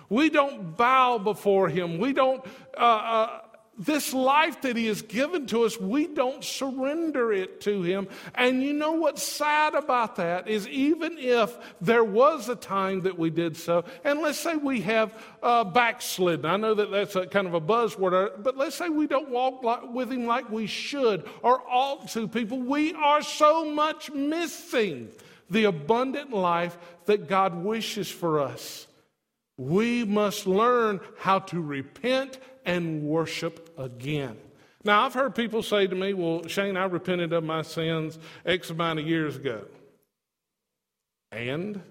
We 0.09 0.29
don't 0.29 0.75
bow 0.75 1.19
before 1.19 1.69
Him. 1.69 1.99
We 1.99 2.13
don't, 2.13 2.43
uh, 2.75 2.79
uh, 2.81 3.41
this 3.79 4.13
life 4.13 4.61
that 4.61 4.75
He 4.75 4.87
has 4.87 5.01
given 5.01 5.47
to 5.47 5.63
us, 5.63 5.79
we 5.79 6.07
don't 6.07 6.43
surrender 6.43 7.31
it 7.31 7.61
to 7.61 7.81
Him. 7.81 8.09
And 8.35 8.61
you 8.61 8.73
know 8.73 8.91
what's 8.91 9.23
sad 9.23 9.73
about 9.73 10.17
that 10.17 10.49
is 10.49 10.67
even 10.67 11.17
if 11.17 11.57
there 11.79 12.03
was 12.03 12.49
a 12.49 12.55
time 12.55 13.01
that 13.01 13.17
we 13.17 13.29
did 13.29 13.55
so, 13.55 13.85
and 14.03 14.19
let's 14.19 14.37
say 14.39 14.57
we 14.57 14.81
have 14.81 15.13
uh, 15.41 15.63
backslidden, 15.63 16.45
I 16.45 16.57
know 16.57 16.73
that 16.73 16.91
that's 16.91 17.15
kind 17.31 17.47
of 17.47 17.53
a 17.53 17.61
buzzword, 17.61 18.13
uh, 18.13 18.37
but 18.39 18.57
let's 18.57 18.75
say 18.75 18.89
we 18.89 19.07
don't 19.07 19.29
walk 19.29 19.63
like, 19.63 19.93
with 19.93 20.11
Him 20.11 20.25
like 20.25 20.51
we 20.51 20.67
should 20.67 21.25
or 21.41 21.61
ought 21.65 22.09
to, 22.09 22.27
people, 22.27 22.59
we 22.59 22.93
are 22.93 23.21
so 23.21 23.71
much 23.71 24.11
missing 24.11 25.09
the 25.49 25.63
abundant 25.63 26.31
life 26.31 26.77
that 27.05 27.27
God 27.29 27.63
wishes 27.63 28.11
for 28.11 28.41
us. 28.41 28.87
We 29.59 30.05
must 30.05 30.47
learn 30.47 31.01
how 31.17 31.39
to 31.39 31.61
repent 31.61 32.39
and 32.63 33.03
worship 33.03 33.77
again. 33.77 34.37
Now, 34.85 35.05
I've 35.05 35.13
heard 35.13 35.35
people 35.35 35.63
say 35.63 35.85
to 35.85 35.93
me, 35.93 36.13
Well, 36.13 36.47
Shane, 36.47 36.77
I 36.77 36.85
repented 36.85 37.33
of 37.33 37.43
my 37.43 37.63
sins 37.63 38.17
X 38.45 38.69
amount 38.69 38.99
of 38.99 39.05
years 39.05 39.35
ago. 39.35 39.65
And? 41.33 41.81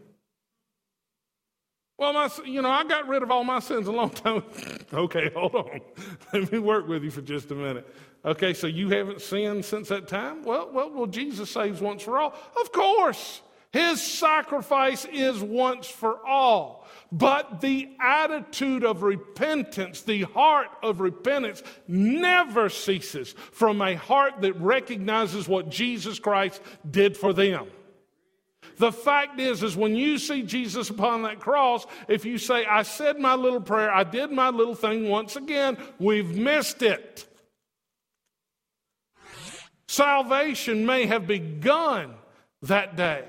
Well, 1.98 2.14
my, 2.14 2.30
you 2.46 2.62
know, 2.62 2.70
I 2.70 2.84
got 2.84 3.06
rid 3.06 3.22
of 3.22 3.30
all 3.30 3.44
my 3.44 3.58
sins 3.58 3.86
a 3.86 3.92
long 3.92 4.10
time. 4.10 4.44
okay, 4.94 5.30
hold 5.36 5.54
on. 5.54 5.80
Let 6.32 6.50
me 6.50 6.60
work 6.60 6.88
with 6.88 7.04
you 7.04 7.10
for 7.10 7.20
just 7.20 7.50
a 7.50 7.54
minute. 7.54 7.86
Okay, 8.24 8.54
so 8.54 8.66
you 8.66 8.88
haven't 8.88 9.20
sinned 9.20 9.66
since 9.66 9.88
that 9.88 10.08
time? 10.08 10.42
Well, 10.42 10.70
well, 10.72 10.90
well, 10.90 11.06
Jesus 11.06 11.50
saves 11.50 11.82
once 11.82 12.02
for 12.02 12.18
all. 12.18 12.34
Of 12.58 12.72
course. 12.72 13.42
His 13.72 14.00
sacrifice 14.00 15.04
is 15.04 15.42
once 15.42 15.86
for 15.86 16.26
all. 16.26 16.77
But 17.10 17.62
the 17.62 17.88
attitude 17.98 18.84
of 18.84 19.02
repentance, 19.02 20.02
the 20.02 20.22
heart 20.22 20.68
of 20.82 21.00
repentance, 21.00 21.62
never 21.86 22.68
ceases 22.68 23.34
from 23.52 23.80
a 23.80 23.94
heart 23.94 24.42
that 24.42 24.60
recognizes 24.60 25.48
what 25.48 25.70
Jesus 25.70 26.18
Christ 26.18 26.60
did 26.90 27.16
for 27.16 27.32
them. 27.32 27.68
The 28.76 28.92
fact 28.92 29.40
is, 29.40 29.62
is 29.62 29.76
when 29.76 29.96
you 29.96 30.18
see 30.18 30.42
Jesus 30.42 30.90
upon 30.90 31.22
that 31.22 31.40
cross, 31.40 31.86
if 32.08 32.24
you 32.24 32.38
say, 32.38 32.64
I 32.64 32.82
said 32.82 33.18
my 33.18 33.34
little 33.34 33.60
prayer, 33.60 33.90
I 33.90 34.04
did 34.04 34.30
my 34.30 34.50
little 34.50 34.74
thing 34.74 35.08
once 35.08 35.34
again, 35.34 35.78
we've 35.98 36.36
missed 36.36 36.82
it. 36.82 37.26
Salvation 39.88 40.84
may 40.84 41.06
have 41.06 41.26
begun 41.26 42.14
that 42.62 42.94
day. 42.94 43.24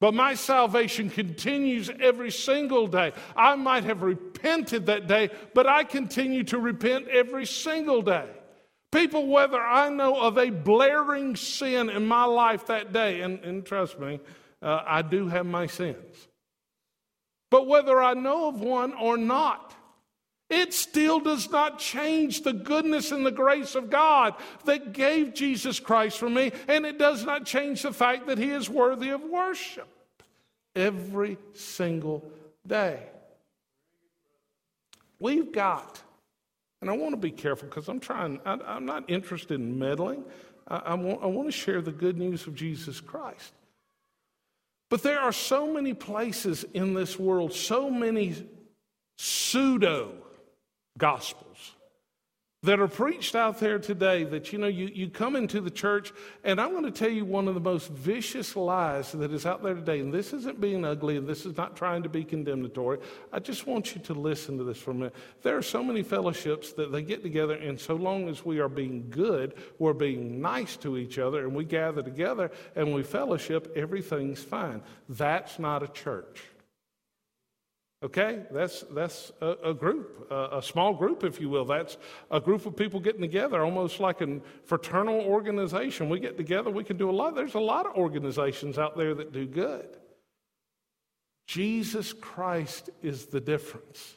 But 0.00 0.14
my 0.14 0.34
salvation 0.34 1.10
continues 1.10 1.90
every 2.00 2.30
single 2.30 2.86
day. 2.86 3.12
I 3.36 3.56
might 3.56 3.84
have 3.84 4.02
repented 4.02 4.86
that 4.86 5.08
day, 5.08 5.30
but 5.54 5.66
I 5.66 5.82
continue 5.82 6.44
to 6.44 6.58
repent 6.58 7.08
every 7.08 7.46
single 7.46 8.02
day. 8.02 8.28
People, 8.92 9.26
whether 9.26 9.60
I 9.60 9.88
know 9.90 10.20
of 10.20 10.38
a 10.38 10.50
blaring 10.50 11.36
sin 11.36 11.90
in 11.90 12.06
my 12.06 12.24
life 12.24 12.66
that 12.66 12.92
day, 12.92 13.20
and, 13.20 13.40
and 13.40 13.66
trust 13.66 13.98
me, 13.98 14.20
uh, 14.62 14.82
I 14.86 15.02
do 15.02 15.28
have 15.28 15.46
my 15.46 15.66
sins. 15.66 16.28
But 17.50 17.66
whether 17.66 18.00
I 18.00 18.14
know 18.14 18.48
of 18.48 18.60
one 18.60 18.94
or 18.94 19.16
not, 19.16 19.74
it 20.50 20.72
still 20.72 21.20
does 21.20 21.50
not 21.50 21.78
change 21.78 22.42
the 22.42 22.54
goodness 22.54 23.12
and 23.12 23.24
the 23.24 23.30
grace 23.30 23.74
of 23.74 23.90
God 23.90 24.34
that 24.64 24.92
gave 24.92 25.34
Jesus 25.34 25.78
Christ 25.78 26.18
for 26.18 26.30
me, 26.30 26.52
and 26.66 26.86
it 26.86 26.98
does 26.98 27.24
not 27.24 27.44
change 27.44 27.82
the 27.82 27.92
fact 27.92 28.26
that 28.26 28.38
He 28.38 28.50
is 28.50 28.70
worthy 28.70 29.10
of 29.10 29.22
worship 29.22 29.88
every 30.74 31.36
single 31.52 32.30
day. 32.66 33.02
We've 35.20 35.52
got, 35.52 36.00
and 36.80 36.88
I 36.88 36.96
want 36.96 37.12
to 37.12 37.20
be 37.20 37.30
careful 37.30 37.68
because 37.68 37.88
I'm 37.88 38.00
trying, 38.00 38.40
I, 38.46 38.76
am 38.76 38.86
not 38.86 39.10
interested 39.10 39.60
in 39.60 39.78
meddling. 39.78 40.24
I, 40.66 40.76
I, 40.76 40.94
want, 40.94 41.22
I 41.22 41.26
want 41.26 41.48
to 41.48 41.52
share 41.52 41.82
the 41.82 41.92
good 41.92 42.16
news 42.16 42.46
of 42.46 42.54
Jesus 42.54 43.00
Christ. 43.00 43.52
But 44.88 45.02
there 45.02 45.18
are 45.18 45.32
so 45.32 45.70
many 45.70 45.92
places 45.92 46.64
in 46.72 46.94
this 46.94 47.18
world, 47.18 47.52
so 47.52 47.90
many 47.90 48.46
pseudo 49.18 50.14
gospels 50.98 51.74
that 52.64 52.80
are 52.80 52.88
preached 52.88 53.36
out 53.36 53.60
there 53.60 53.78
today 53.78 54.24
that 54.24 54.52
you 54.52 54.58
know 54.58 54.66
you, 54.66 54.86
you 54.86 55.08
come 55.08 55.36
into 55.36 55.60
the 55.60 55.70
church 55.70 56.12
and 56.42 56.60
i'm 56.60 56.72
going 56.72 56.82
to 56.82 56.90
tell 56.90 57.08
you 57.08 57.24
one 57.24 57.46
of 57.46 57.54
the 57.54 57.60
most 57.60 57.88
vicious 57.88 58.56
lies 58.56 59.12
that 59.12 59.32
is 59.32 59.46
out 59.46 59.62
there 59.62 59.74
today. 59.74 60.00
And 60.00 60.12
this 60.12 60.32
isn't 60.32 60.60
being 60.60 60.84
ugly 60.84 61.16
and 61.16 61.26
this 61.26 61.46
is 61.46 61.56
not 61.56 61.76
trying 61.76 62.02
to 62.02 62.08
be 62.08 62.24
condemnatory. 62.24 62.98
I 63.32 63.38
just 63.38 63.66
want 63.66 63.94
you 63.94 64.00
to 64.02 64.14
listen 64.14 64.58
to 64.58 64.64
this 64.64 64.78
for 64.78 64.90
a 64.90 64.94
minute. 64.94 65.14
There 65.42 65.56
are 65.56 65.62
so 65.62 65.84
many 65.84 66.02
fellowships 66.02 66.72
that 66.72 66.90
they 66.90 67.02
get 67.02 67.22
together 67.22 67.54
and 67.54 67.78
so 67.78 67.94
long 67.94 68.28
as 68.28 68.44
we 68.44 68.58
are 68.58 68.68
being 68.68 69.06
good 69.08 69.54
we're 69.78 69.92
being 69.92 70.40
nice 70.40 70.76
to 70.78 70.98
each 70.98 71.18
other 71.18 71.44
and 71.44 71.54
we 71.54 71.64
gather 71.64 72.02
together 72.02 72.50
and 72.74 72.92
we 72.92 73.04
fellowship 73.04 73.72
everything's 73.76 74.42
fine. 74.42 74.82
That's 75.08 75.60
not 75.60 75.84
a 75.84 75.88
church 75.88 76.42
Okay, 78.00 78.44
that's, 78.52 78.84
that's 78.92 79.32
a, 79.40 79.56
a 79.64 79.74
group, 79.74 80.28
a, 80.30 80.58
a, 80.58 80.62
small 80.62 80.94
group, 80.94 81.24
if 81.24 81.40
you 81.40 81.48
will. 81.48 81.64
That's 81.64 81.96
a 82.30 82.38
group 82.38 82.64
of 82.64 82.76
people 82.76 83.00
getting 83.00 83.20
together, 83.20 83.64
almost 83.64 83.98
like 83.98 84.20
a 84.20 84.40
fraternal 84.64 85.20
organization. 85.22 86.08
We 86.08 86.20
get 86.20 86.36
together, 86.36 86.70
we 86.70 86.84
can 86.84 86.96
do 86.96 87.10
a 87.10 87.12
lot. 87.12 87.34
There's 87.34 87.54
a 87.54 87.60
lot 87.60 87.86
of 87.86 87.96
organizations 87.96 88.78
out 88.78 88.96
there 88.96 89.14
that 89.14 89.32
do 89.32 89.46
good. 89.46 89.96
Jesus 91.48 92.12
Christ 92.12 92.90
is 93.02 93.26
the 93.26 93.40
difference. 93.40 94.14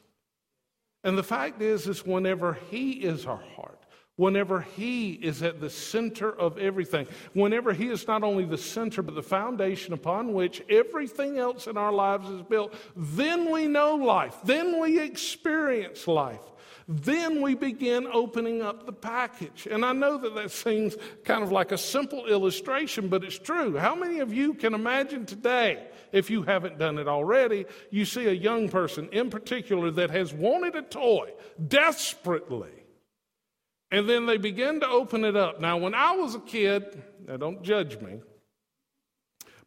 And 1.04 1.18
the 1.18 1.24
fact 1.24 1.60
is, 1.60 1.88
is 1.88 2.06
whenever 2.06 2.60
He 2.70 2.92
is 2.92 3.26
our 3.26 3.42
heart, 3.56 3.81
whenever 4.22 4.62
He 4.62 5.14
is 5.14 5.42
at 5.42 5.60
the 5.60 5.70
center 5.70 6.32
of 6.32 6.60
everything, 6.60 7.08
whenever 7.34 7.74
He 7.74 7.88
is 7.88 8.06
not 8.08 8.22
only 8.22 8.46
the 8.46 8.56
center, 8.56 9.02
but 9.02 9.16
the 9.16 9.24
foundation 9.24 9.96
upon 9.96 10.34
which 10.34 10.62
everything 10.70 11.40
else 11.40 11.66
in 11.66 11.76
our 11.76 11.92
lives 11.92 12.30
is 12.30 12.44
built, 12.44 12.72
then 12.96 13.52
we 13.52 13.68
know 13.68 13.96
life, 13.96 14.38
then 14.44 14.80
we 14.80 15.00
experience 15.00 16.08
life. 16.08 16.40
Then 16.88 17.42
we 17.42 17.56
begin 17.56 18.06
opening 18.06 18.62
up 18.62 18.86
the 18.86 18.92
package. 18.92 19.68
And 19.70 19.84
I 19.84 19.94
know 19.94 20.18
that 20.18 20.36
that 20.36 20.52
seems 20.52 20.98
kind 21.24 21.42
of 21.42 21.52
like 21.52 21.72
a 21.72 21.78
simple 21.78 22.28
illustration, 22.28 23.08
but 23.08 23.24
it's 23.24 23.40
true. 23.40 23.78
How 23.78 23.96
many 23.96 24.20
of 24.20 24.32
you 24.32 24.54
can 24.54 24.76
imagine 24.76 25.26
today, 25.26 25.88
if 26.12 26.30
you 26.30 26.44
haven't 26.44 26.78
done 26.78 27.00
it 27.00 27.08
already, 27.08 27.66
you 27.90 28.06
see 28.06 28.26
a 28.26 28.34
young 28.34 28.70
person 28.70 29.10
in 29.12 29.32
particular 29.32 29.90
that 29.92 30.12
has 30.12 30.32
wanted 30.32 30.76
a 30.76 30.84
toy 30.84 31.32
desperately? 31.68 32.81
And 33.92 34.08
then 34.08 34.26
they 34.26 34.38
begin 34.38 34.80
to 34.80 34.88
open 34.88 35.26
it 35.26 35.36
up. 35.36 35.60
Now, 35.60 35.78
when 35.78 35.94
I 35.94 36.14
was 36.14 36.34
a 36.34 36.40
kid, 36.40 37.04
now 37.28 37.38
don't 37.38 37.62
judge 37.62 38.00
me, 38.00 38.22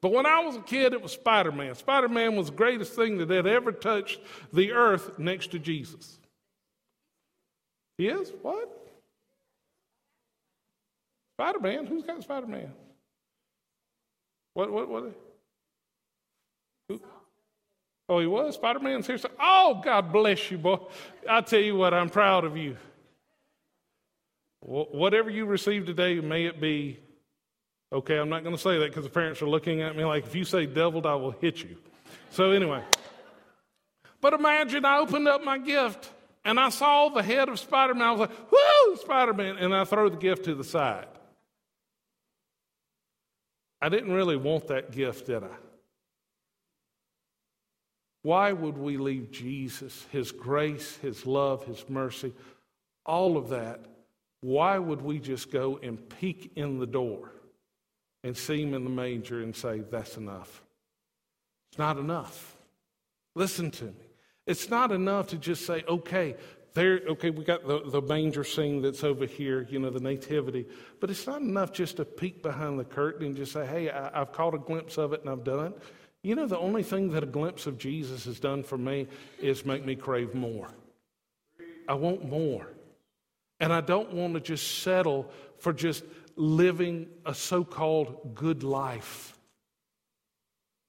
but 0.00 0.12
when 0.12 0.26
I 0.26 0.40
was 0.40 0.56
a 0.56 0.60
kid, 0.60 0.92
it 0.92 1.00
was 1.00 1.12
Spider 1.12 1.50
Man. 1.50 1.74
Spider 1.74 2.08
Man 2.08 2.37
was 2.37 2.50
the 2.50 2.56
greatest 2.56 2.94
thing 2.94 3.18
that 3.18 3.30
had 3.30 3.46
ever 3.46 3.72
touched 3.72 4.20
the 4.52 4.72
earth 4.72 5.18
next 5.18 5.50
to 5.52 5.58
Jesus. 5.58 6.18
He 7.96 8.08
is? 8.08 8.30
What? 8.42 8.68
Spider 11.37 11.60
Man? 11.60 11.87
Who's 11.87 12.02
got 12.02 12.22
Spider 12.22 12.46
Man? 12.46 12.70
What, 14.52 14.70
what, 14.70 14.88
what? 14.88 15.12
Who? 16.88 17.00
Oh, 18.08 18.18
he 18.20 18.26
was? 18.26 18.56
Spider 18.56 18.80
Man's 18.80 19.06
here. 19.06 19.18
Oh, 19.40 19.80
God 19.82 20.12
bless 20.12 20.50
you, 20.50 20.58
boy. 20.58 20.80
I 21.26 21.40
tell 21.40 21.60
you 21.60 21.76
what, 21.76 21.94
I'm 21.94 22.10
proud 22.10 22.44
of 22.44 22.56
you. 22.56 22.76
Whatever 24.66 25.29
you 25.29 25.44
receive 25.44 25.85
today, 25.85 26.20
may 26.20 26.46
it 26.46 26.59
be 26.59 26.98
okay. 27.92 28.16
I'm 28.16 28.31
not 28.31 28.44
going 28.44 28.57
to 28.57 28.61
say 28.61 28.79
that 28.79 28.88
because 28.88 29.05
the 29.05 29.11
parents 29.11 29.42
are 29.42 29.48
looking 29.48 29.83
at 29.83 29.94
me 29.94 30.07
like, 30.07 30.24
if 30.24 30.35
you 30.35 30.44
say 30.44 30.64
deviled, 30.64 31.05
I 31.05 31.14
will 31.16 31.33
hit 31.33 31.62
you. 31.62 31.77
So, 32.31 32.50
anyway. 32.50 32.83
But 34.22 34.33
imagine 34.33 34.87
I 34.87 35.00
opened 35.00 35.29
up 35.29 35.44
my 35.44 35.59
gift 35.59 36.11
and 36.46 36.59
I 36.59 36.70
saw 36.70 37.11
the 37.11 37.22
head 37.22 37.50
of 37.50 37.59
Spider 37.59 37.92
Man. 37.92 38.09
I 38.09 38.11
was 38.12 38.20
like, 38.20 38.50
whoo, 38.50 38.96
Spider 38.96 39.35
Man. 39.35 39.59
And 39.59 39.74
I 39.74 39.85
throw 39.85 40.09
the 40.09 40.16
gift 40.16 40.46
to 40.46 40.55
the 40.55 40.64
side. 40.64 41.09
I 43.83 43.90
didn't 43.90 44.12
really 44.12 44.37
want 44.37 44.68
that 44.68 44.92
gift, 44.92 45.27
did 45.27 45.44
I? 45.44 45.57
Why 48.22 48.53
would 48.53 48.79
we 48.79 48.96
leave 48.96 49.31
Jesus, 49.31 50.07
His 50.11 50.33
grace, 50.33 50.96
His 50.96 51.27
love, 51.27 51.66
His 51.66 51.85
mercy, 51.90 52.33
all 53.05 53.37
of 53.37 53.50
that 53.50 53.85
why 54.44 54.78
would 54.78 55.00
we 55.00 55.18
just 55.18 55.50
go 55.50 55.78
and 55.83 56.07
peek 56.20 56.52
in 56.54 56.78
the 56.78 56.87
door 56.87 57.33
and 58.22 58.37
see 58.37 58.61
him 58.61 58.74
in 58.74 58.85
the 58.85 58.90
manger 58.90 59.40
and 59.40 59.57
say, 59.57 59.80
that's 59.90 60.18
enough? 60.18 60.62
It's 61.70 61.78
not 61.78 61.96
enough. 61.96 62.54
Listen 63.35 63.70
to 63.70 63.85
me. 63.87 63.94
It's 64.46 64.68
not 64.68 64.92
enough 64.92 65.28
to 65.28 65.38
just 65.38 65.64
say, 65.64 65.83
okay, 65.88 66.37
there, 66.74 67.00
okay, 67.09 67.30
we 67.30 67.42
got 67.42 67.66
the, 67.66 67.88
the 67.88 68.02
manger 68.02 68.44
scene 68.44 68.83
that's 68.83 69.02
over 69.02 69.24
here, 69.24 69.66
you 69.70 69.78
know, 69.78 69.88
the 69.88 69.98
nativity. 69.98 70.66
But 71.00 71.09
it's 71.09 71.26
not 71.26 71.40
enough 71.40 71.72
just 71.72 71.96
to 71.96 72.04
peek 72.04 72.42
behind 72.42 72.78
the 72.78 72.85
curtain 72.85 73.24
and 73.24 73.35
just 73.35 73.52
say, 73.52 73.64
hey, 73.64 73.88
I, 73.88 74.20
I've 74.20 74.33
caught 74.33 74.54
a 74.54 74.59
glimpse 74.59 74.98
of 74.98 75.14
it 75.14 75.22
and 75.22 75.30
I've 75.30 75.44
done. 75.44 75.72
You 76.22 76.35
know, 76.35 76.46
the 76.46 76.59
only 76.59 76.83
thing 76.83 77.12
that 77.12 77.22
a 77.22 77.26
glimpse 77.26 77.66
of 77.66 77.78
Jesus 77.78 78.26
has 78.26 78.38
done 78.40 78.62
for 78.62 78.76
me 78.76 79.09
is 79.40 79.64
make 79.64 79.87
me 79.87 79.96
crave 79.96 80.35
more. 80.35 80.68
I 81.88 81.94
want 81.94 82.28
more. 82.28 82.73
And 83.60 83.72
I 83.72 83.80
don't 83.80 84.12
want 84.12 84.34
to 84.34 84.40
just 84.40 84.82
settle 84.82 85.30
for 85.58 85.72
just 85.72 86.04
living 86.36 87.08
a 87.24 87.34
so 87.34 87.64
called 87.64 88.34
good 88.34 88.62
life. 88.62 89.38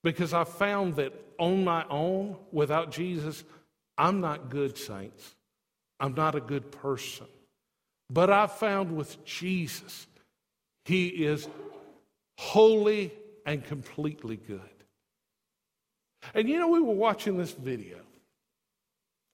Because 0.04 0.34
I 0.34 0.43
found 0.43 0.95
that 0.95 1.13
on 1.38 1.63
my 1.63 1.86
own, 1.89 2.38
without 2.51 2.91
Jesus, 2.91 3.43
I'm 3.97 4.21
not 4.21 4.49
good, 4.49 4.78
saints. 4.78 5.36
I'm 5.99 6.13
not 6.13 6.36
a 6.36 6.41
good 6.41 6.71
person. 6.71 7.28
But 8.10 8.30
I 8.30 8.47
found 8.47 8.95
with 8.95 9.23
Jesus, 9.25 10.08
He 10.86 11.08
is 11.08 11.47
holy 12.38 13.13
and 13.45 13.63
completely 13.63 14.36
good. 14.38 14.60
And 16.34 16.49
you 16.49 16.60
know, 16.60 16.67
we 16.69 16.80
were 16.82 16.93
watching 16.93 17.38
this 17.38 17.51
video. 17.51 17.97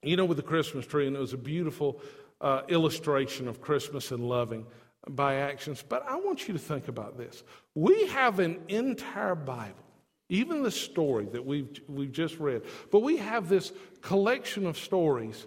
you 0.03 0.15
know, 0.15 0.25
with 0.25 0.37
the 0.37 0.43
Christmas 0.43 0.85
tree, 0.85 1.07
and 1.07 1.15
it 1.15 1.19
was 1.19 1.33
a 1.33 1.37
beautiful 1.37 2.01
uh, 2.41 2.63
illustration 2.67 3.47
of 3.47 3.61
Christmas 3.61 4.11
and 4.11 4.27
loving 4.27 4.65
by 5.09 5.35
actions. 5.35 5.83
But 5.87 6.05
I 6.07 6.15
want 6.17 6.47
you 6.47 6.53
to 6.53 6.59
think 6.59 6.87
about 6.87 7.17
this. 7.17 7.43
We 7.75 8.07
have 8.07 8.39
an 8.39 8.59
entire 8.67 9.35
Bible, 9.35 9.83
even 10.29 10.63
the 10.63 10.71
story 10.71 11.25
that 11.31 11.45
we've, 11.45 11.79
we've 11.87 12.11
just 12.11 12.39
read, 12.39 12.63
but 12.91 12.99
we 12.99 13.17
have 13.17 13.47
this 13.47 13.71
collection 14.01 14.65
of 14.65 14.77
stories. 14.77 15.45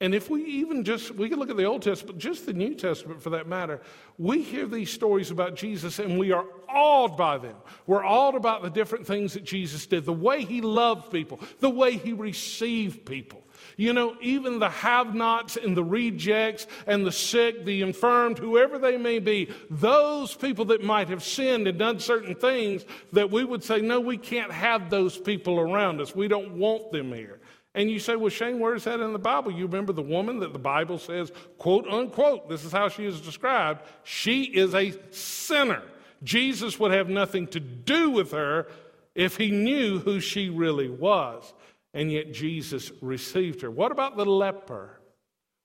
And 0.00 0.14
if 0.14 0.30
we 0.30 0.44
even 0.44 0.84
just, 0.84 1.12
we 1.16 1.28
can 1.28 1.40
look 1.40 1.50
at 1.50 1.56
the 1.56 1.64
Old 1.64 1.82
Testament, 1.82 2.18
just 2.18 2.46
the 2.46 2.52
New 2.52 2.74
Testament 2.74 3.20
for 3.20 3.30
that 3.30 3.48
matter, 3.48 3.80
we 4.16 4.42
hear 4.42 4.66
these 4.66 4.90
stories 4.90 5.32
about 5.32 5.56
Jesus 5.56 5.98
and 5.98 6.16
we 6.16 6.30
are 6.30 6.44
awed 6.68 7.16
by 7.16 7.38
them. 7.38 7.56
We're 7.86 8.04
awed 8.04 8.36
about 8.36 8.62
the 8.62 8.70
different 8.70 9.08
things 9.08 9.32
that 9.32 9.42
Jesus 9.42 9.86
did, 9.86 10.04
the 10.04 10.12
way 10.12 10.44
he 10.44 10.60
loved 10.60 11.10
people, 11.10 11.40
the 11.58 11.70
way 11.70 11.96
he 11.96 12.12
received 12.12 13.06
people. 13.06 13.42
You 13.76 13.92
know, 13.92 14.16
even 14.20 14.58
the 14.58 14.68
have 14.70 15.14
nots 15.14 15.56
and 15.56 15.76
the 15.76 15.84
rejects 15.84 16.66
and 16.86 17.06
the 17.06 17.12
sick, 17.12 17.64
the 17.64 17.82
infirmed, 17.82 18.38
whoever 18.38 18.78
they 18.78 18.96
may 18.96 19.18
be, 19.18 19.50
those 19.70 20.34
people 20.34 20.64
that 20.66 20.82
might 20.82 21.08
have 21.08 21.22
sinned 21.22 21.68
and 21.68 21.78
done 21.78 22.00
certain 22.00 22.34
things 22.34 22.84
that 23.12 23.30
we 23.30 23.44
would 23.44 23.62
say, 23.62 23.80
no, 23.80 24.00
we 24.00 24.16
can't 24.16 24.52
have 24.52 24.90
those 24.90 25.16
people 25.16 25.60
around 25.60 26.00
us. 26.00 26.14
We 26.14 26.28
don't 26.28 26.52
want 26.54 26.90
them 26.92 27.12
here. 27.12 27.38
And 27.74 27.90
you 27.90 27.98
say, 28.00 28.16
well, 28.16 28.30
Shane, 28.30 28.58
where 28.58 28.74
is 28.74 28.84
that 28.84 28.98
in 28.98 29.12
the 29.12 29.18
Bible? 29.18 29.52
You 29.52 29.66
remember 29.66 29.92
the 29.92 30.02
woman 30.02 30.40
that 30.40 30.52
the 30.52 30.58
Bible 30.58 30.98
says, 30.98 31.30
quote 31.58 31.86
unquote, 31.86 32.48
this 32.48 32.64
is 32.64 32.72
how 32.72 32.88
she 32.88 33.04
is 33.04 33.20
described. 33.20 33.82
She 34.02 34.42
is 34.42 34.74
a 34.74 34.94
sinner. 35.12 35.82
Jesus 36.24 36.80
would 36.80 36.90
have 36.90 37.08
nothing 37.08 37.46
to 37.48 37.60
do 37.60 38.10
with 38.10 38.32
her 38.32 38.66
if 39.14 39.36
he 39.36 39.50
knew 39.50 39.98
who 40.00 40.20
she 40.20 40.48
really 40.48 40.88
was 40.88 41.52
and 41.94 42.12
yet 42.12 42.32
Jesus 42.32 42.92
received 43.00 43.62
her. 43.62 43.70
What 43.70 43.92
about 43.92 44.16
the 44.16 44.26
leper? 44.26 45.00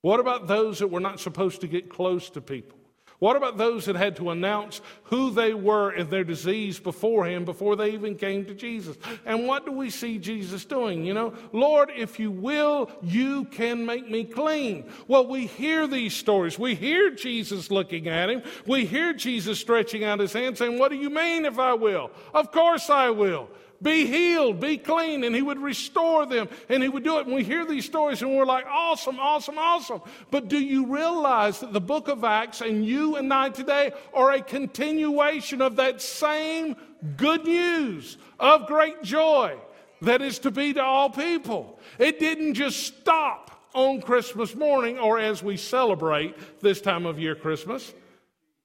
What 0.02 0.20
about 0.20 0.48
those 0.48 0.80
that 0.80 0.88
were 0.88 1.00
not 1.00 1.20
supposed 1.20 1.62
to 1.62 1.68
get 1.68 1.90
close 1.90 2.30
to 2.32 2.42
people? 2.42 2.78
What 3.24 3.38
about 3.38 3.58
those 3.58 3.86
that 3.86 3.96
had 3.96 4.18
to 4.18 4.32
announce 4.32 4.82
who 5.04 5.32
they 5.32 5.54
were 5.54 5.92
and 5.92 6.10
their 6.10 6.26
disease 6.26 6.78
before 6.78 7.26
him 7.26 7.46
before 7.46 7.78
they 7.78 7.92
even 7.92 8.16
came 8.16 8.44
to 8.48 8.54
Jesus? 8.54 8.98
And 9.26 9.48
what 9.48 9.66
do 9.66 9.72
we 9.72 9.90
see 9.92 10.18
Jesus 10.18 10.66
doing? 10.66 11.06
You 11.06 11.14
know, 11.14 11.34
Lord, 11.54 11.90
if 11.96 12.20
you 12.20 12.32
will, 12.32 12.92
you 13.02 13.46
can 13.46 13.86
make 13.86 14.10
me 14.10 14.26
clean. 14.26 14.92
Well, 15.08 15.26
we 15.26 15.48
hear 15.48 15.88
these 15.88 16.14
stories. 16.14 16.60
We 16.60 16.76
hear 16.76 17.12
Jesus 17.12 17.72
looking 17.72 18.10
at 18.10 18.30
him. 18.30 18.44
We 18.68 18.86
hear 18.86 19.14
Jesus 19.14 19.58
stretching 19.58 20.04
out 20.04 20.20
his 20.20 20.34
hand 20.34 20.58
saying, 20.58 20.78
What 20.78 20.92
do 20.92 20.98
you 20.98 21.10
mean 21.10 21.46
if 21.46 21.60
I 21.60 21.76
will? 21.76 22.12
Of 22.34 22.52
course 22.52 22.90
I 22.90 23.10
will. 23.12 23.48
Be 23.84 24.08
healed, 24.08 24.62
be 24.62 24.78
clean, 24.78 25.26
and 25.26 25.36
he 25.36 25.42
would 25.42 25.60
restore 25.60 26.26
them 26.26 26.48
and 26.70 26.82
he 26.82 26.88
would 26.88 27.04
do 27.04 27.20
it. 27.20 27.28
And 27.28 27.36
we 27.36 27.44
hear 27.44 27.66
these 27.66 27.84
stories 27.84 28.22
and 28.22 28.34
we're 28.34 28.46
like, 28.46 28.66
awesome, 28.66 29.20
awesome, 29.20 29.58
awesome. 29.58 30.02
But 30.32 30.48
do 30.48 30.58
you 30.58 30.86
realize 30.86 31.60
that 31.60 31.74
the 31.74 31.82
book 31.82 32.08
of 32.08 32.24
Acts 32.24 32.62
and 32.62 32.86
you 32.86 33.18
and 33.18 33.32
I 33.34 33.50
today 33.50 33.92
are 34.14 34.32
a 34.32 34.42
continuation 34.42 35.62
of 35.62 35.76
that 35.76 36.02
same 36.02 36.78
good 37.18 37.44
news 37.44 38.18
of 38.40 38.68
great 38.68 39.04
joy 39.04 39.58
that 40.02 40.22
is 40.22 40.40
to 40.40 40.52
be 40.52 40.74
to 40.74 40.82
all 40.82 41.10
people? 41.10 41.78
It 42.00 42.20
didn't 42.20 42.54
just 42.54 42.88
stop 42.88 43.52
on 43.74 44.02
Christmas 44.02 44.56
morning 44.56 44.98
or 44.98 45.20
as 45.20 45.44
we 45.44 45.58
celebrate 45.58 46.62
this 46.62 46.80
time 46.80 47.06
of 47.06 47.20
year, 47.20 47.36
Christmas, 47.36 47.94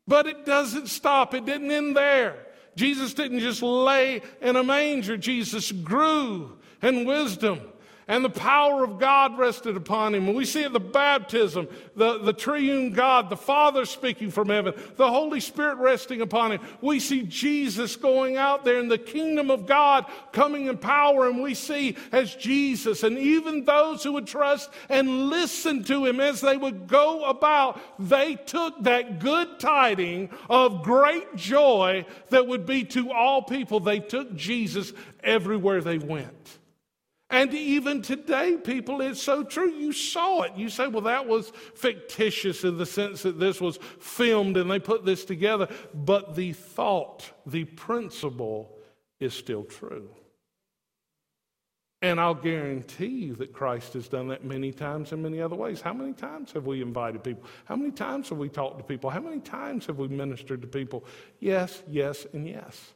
but 0.07 0.29
it 0.29 0.47
doesn't 0.47 0.87
stop. 0.87 1.35
It 1.35 1.45
didn't 1.45 1.73
end 1.73 1.97
there. 1.97 2.37
Jesus 2.79 3.13
didn't 3.13 3.41
just 3.41 3.61
lay 3.61 4.23
in 4.41 4.55
a 4.55 4.63
manger, 4.63 5.17
Jesus 5.17 5.73
grew 5.73 6.57
in 6.81 7.05
wisdom 7.05 7.61
and 8.09 8.25
the 8.25 8.31
power 8.31 8.83
of 8.83 8.99
God 8.99 9.39
rested 9.39 9.77
upon 9.77 10.15
him. 10.15 10.27
And 10.27 10.37
we 10.37 10.47
see 10.47 10.65
at 10.65 10.73
the 10.73 10.81
baptism, 10.81 11.69
the, 11.95 12.19
the 12.19 12.33
triune 12.33 12.93
God, 12.93 13.29
the 13.29 13.37
Father 13.37 13.85
speaking 13.85 14.31
from 14.31 14.49
heaven, 14.49 14.73
the 14.97 15.11
Holy 15.11 15.41
Spirit 15.41 15.77
resting 15.77 16.23
upon 16.23 16.53
him. 16.53 16.61
We 16.81 17.01
see 17.01 17.23
Jesus 17.23 17.97
going 17.97 18.39
out 18.39 18.65
there 18.65 18.81
in 18.81 18.89
the 18.89 18.99
kingdom 18.99 19.51
of 19.51 19.67
God 19.67 20.07
coming 20.33 20.67
in 20.67 20.79
power. 20.79 21.29
And 21.29 21.43
we 21.43 21.53
see 21.53 21.97
as 22.11 22.35
Jesus 22.35 23.03
and 23.03 23.19
even 23.19 23.67
those 23.67 24.03
who 24.03 24.15
would 24.15 24.27
trust 24.27 24.71
and 24.89 25.29
listen 25.29 25.85
to 25.85 26.07
him 26.07 26.19
as 26.19 26.41
they 26.41 26.57
would 26.57 26.87
go 26.87 27.25
about, 27.25 27.79
they 27.99 28.37
took 28.37 28.83
that 28.85 29.19
good 29.19 29.61
tiding 29.61 30.31
of 30.49 30.83
great 30.83 31.37
joy 31.37 32.07
that 32.31 32.47
would 32.47 32.65
be 32.65 32.85
to 32.85 33.13
all 33.13 33.43
people. 33.43 33.81
They 33.81 34.01
took 34.01 34.35
Jesus 34.35 34.95
everywhere 35.23 35.83
they 35.83 35.99
went. 35.99 36.58
And 37.31 37.53
even 37.53 38.01
today, 38.01 38.57
people, 38.57 39.03
it's 39.03 39.21
so 39.21 39.45
true. 39.45 39.71
You 39.71 39.93
saw 39.93 40.43
it. 40.43 40.53
You 40.57 40.71
say, 40.71 40.89
well, 40.89 41.03
that 41.03 41.27
was 41.27 41.53
fictitious 41.75 42.65
in 42.65 42.79
the 42.79 42.87
sense 42.87 43.23
that 43.23 43.39
this 43.39 43.61
was 43.61 43.79
filmed 44.01 44.57
and 44.57 44.71
they 44.71 44.79
put 44.79 45.05
this 45.05 45.27
together. 45.27 45.69
But 45.93 46.37
the 46.37 46.55
thought, 46.55 47.31
the 47.45 47.65
principle 47.65 48.75
is 49.21 49.35
still 49.35 49.65
true. 49.65 50.09
And 52.01 52.21
I'll 52.21 52.35
guarantee 52.35 53.07
you 53.07 53.35
that 53.37 53.53
Christ 53.53 53.95
has 53.95 54.09
done 54.09 54.29
that 54.29 54.45
many 54.45 54.73
times 54.73 55.13
in 55.13 55.21
many 55.21 55.43
other 55.43 55.57
ways. 55.57 55.81
How 55.81 55.93
many 55.93 56.13
times 56.13 56.53
have 56.53 56.65
we 56.65 56.81
invited 56.81 57.25
people? 57.25 57.43
How 57.65 57.77
many 57.77 57.91
times 57.91 58.29
have 58.29 58.39
we 58.39 58.49
talked 58.49 58.79
to 58.79 58.85
people? 58.85 59.11
How 59.11 59.21
many 59.21 59.41
times 59.41 59.85
have 59.87 59.99
we 59.99 60.07
ministered 60.09 60.63
to 60.63 60.69
people? 60.69 61.05
Yes, 61.41 61.83
yes, 61.91 62.25
and 62.33 62.49
yes. 62.49 62.95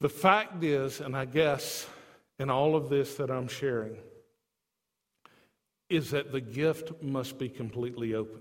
The 0.00 0.08
fact 0.08 0.64
is, 0.64 1.00
and 1.00 1.14
I 1.14 1.26
guess 1.26 1.86
in 2.42 2.50
all 2.50 2.74
of 2.74 2.88
this 2.88 3.14
that 3.14 3.30
I'm 3.30 3.46
sharing 3.46 3.96
is 5.88 6.10
that 6.10 6.32
the 6.32 6.40
gift 6.40 7.00
must 7.00 7.38
be 7.38 7.48
completely 7.48 8.14
open. 8.14 8.40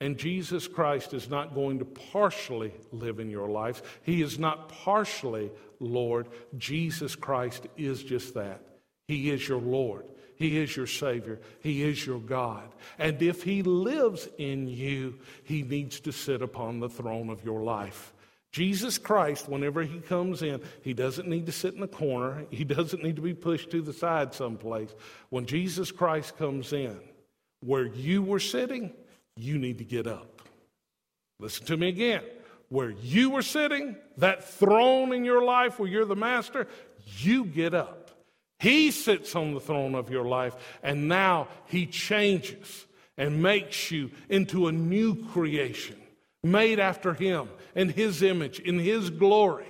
And 0.00 0.18
Jesus 0.18 0.66
Christ 0.66 1.14
is 1.14 1.30
not 1.30 1.54
going 1.54 1.78
to 1.78 1.84
partially 1.84 2.72
live 2.90 3.20
in 3.20 3.30
your 3.30 3.48
life. 3.48 4.00
He 4.02 4.22
is 4.22 4.40
not 4.40 4.68
partially 4.68 5.52
Lord. 5.78 6.26
Jesus 6.58 7.14
Christ 7.14 7.68
is 7.76 8.02
just 8.02 8.34
that. 8.34 8.60
He 9.06 9.30
is 9.30 9.46
your 9.46 9.60
Lord. 9.60 10.06
He 10.34 10.58
is 10.58 10.76
your 10.76 10.88
Savior. 10.88 11.38
He 11.60 11.84
is 11.84 12.04
your 12.04 12.18
God. 12.18 12.74
And 12.98 13.22
if 13.22 13.44
He 13.44 13.62
lives 13.62 14.28
in 14.36 14.66
you, 14.66 15.20
He 15.44 15.62
needs 15.62 16.00
to 16.00 16.10
sit 16.10 16.42
upon 16.42 16.80
the 16.80 16.88
throne 16.88 17.30
of 17.30 17.44
your 17.44 17.62
life. 17.62 18.12
Jesus 18.52 18.98
Christ, 18.98 19.48
whenever 19.48 19.82
he 19.82 19.98
comes 19.98 20.42
in, 20.42 20.60
he 20.82 20.92
doesn't 20.92 21.26
need 21.26 21.46
to 21.46 21.52
sit 21.52 21.72
in 21.72 21.80
the 21.80 21.88
corner. 21.88 22.44
He 22.50 22.64
doesn't 22.64 23.02
need 23.02 23.16
to 23.16 23.22
be 23.22 23.32
pushed 23.32 23.70
to 23.70 23.80
the 23.80 23.94
side 23.94 24.34
someplace. 24.34 24.94
When 25.30 25.46
Jesus 25.46 25.90
Christ 25.90 26.36
comes 26.36 26.72
in, 26.74 27.00
where 27.64 27.86
you 27.86 28.22
were 28.22 28.40
sitting, 28.40 28.92
you 29.36 29.56
need 29.56 29.78
to 29.78 29.84
get 29.84 30.06
up. 30.06 30.42
Listen 31.40 31.64
to 31.66 31.76
me 31.78 31.88
again. 31.88 32.22
Where 32.68 32.90
you 32.90 33.30
were 33.30 33.42
sitting, 33.42 33.96
that 34.18 34.44
throne 34.44 35.14
in 35.14 35.24
your 35.24 35.42
life 35.42 35.78
where 35.78 35.88
you're 35.88 36.04
the 36.04 36.14
master, 36.14 36.68
you 37.18 37.46
get 37.46 37.72
up. 37.72 38.10
He 38.58 38.90
sits 38.90 39.34
on 39.34 39.54
the 39.54 39.60
throne 39.60 39.94
of 39.94 40.10
your 40.10 40.24
life, 40.24 40.54
and 40.82 41.08
now 41.08 41.48
he 41.66 41.86
changes 41.86 42.86
and 43.16 43.42
makes 43.42 43.90
you 43.90 44.10
into 44.28 44.68
a 44.68 44.72
new 44.72 45.26
creation 45.30 46.01
made 46.42 46.80
after 46.80 47.14
him 47.14 47.48
in 47.74 47.88
his 47.88 48.22
image, 48.22 48.58
in 48.60 48.78
his 48.78 49.10
glory. 49.10 49.66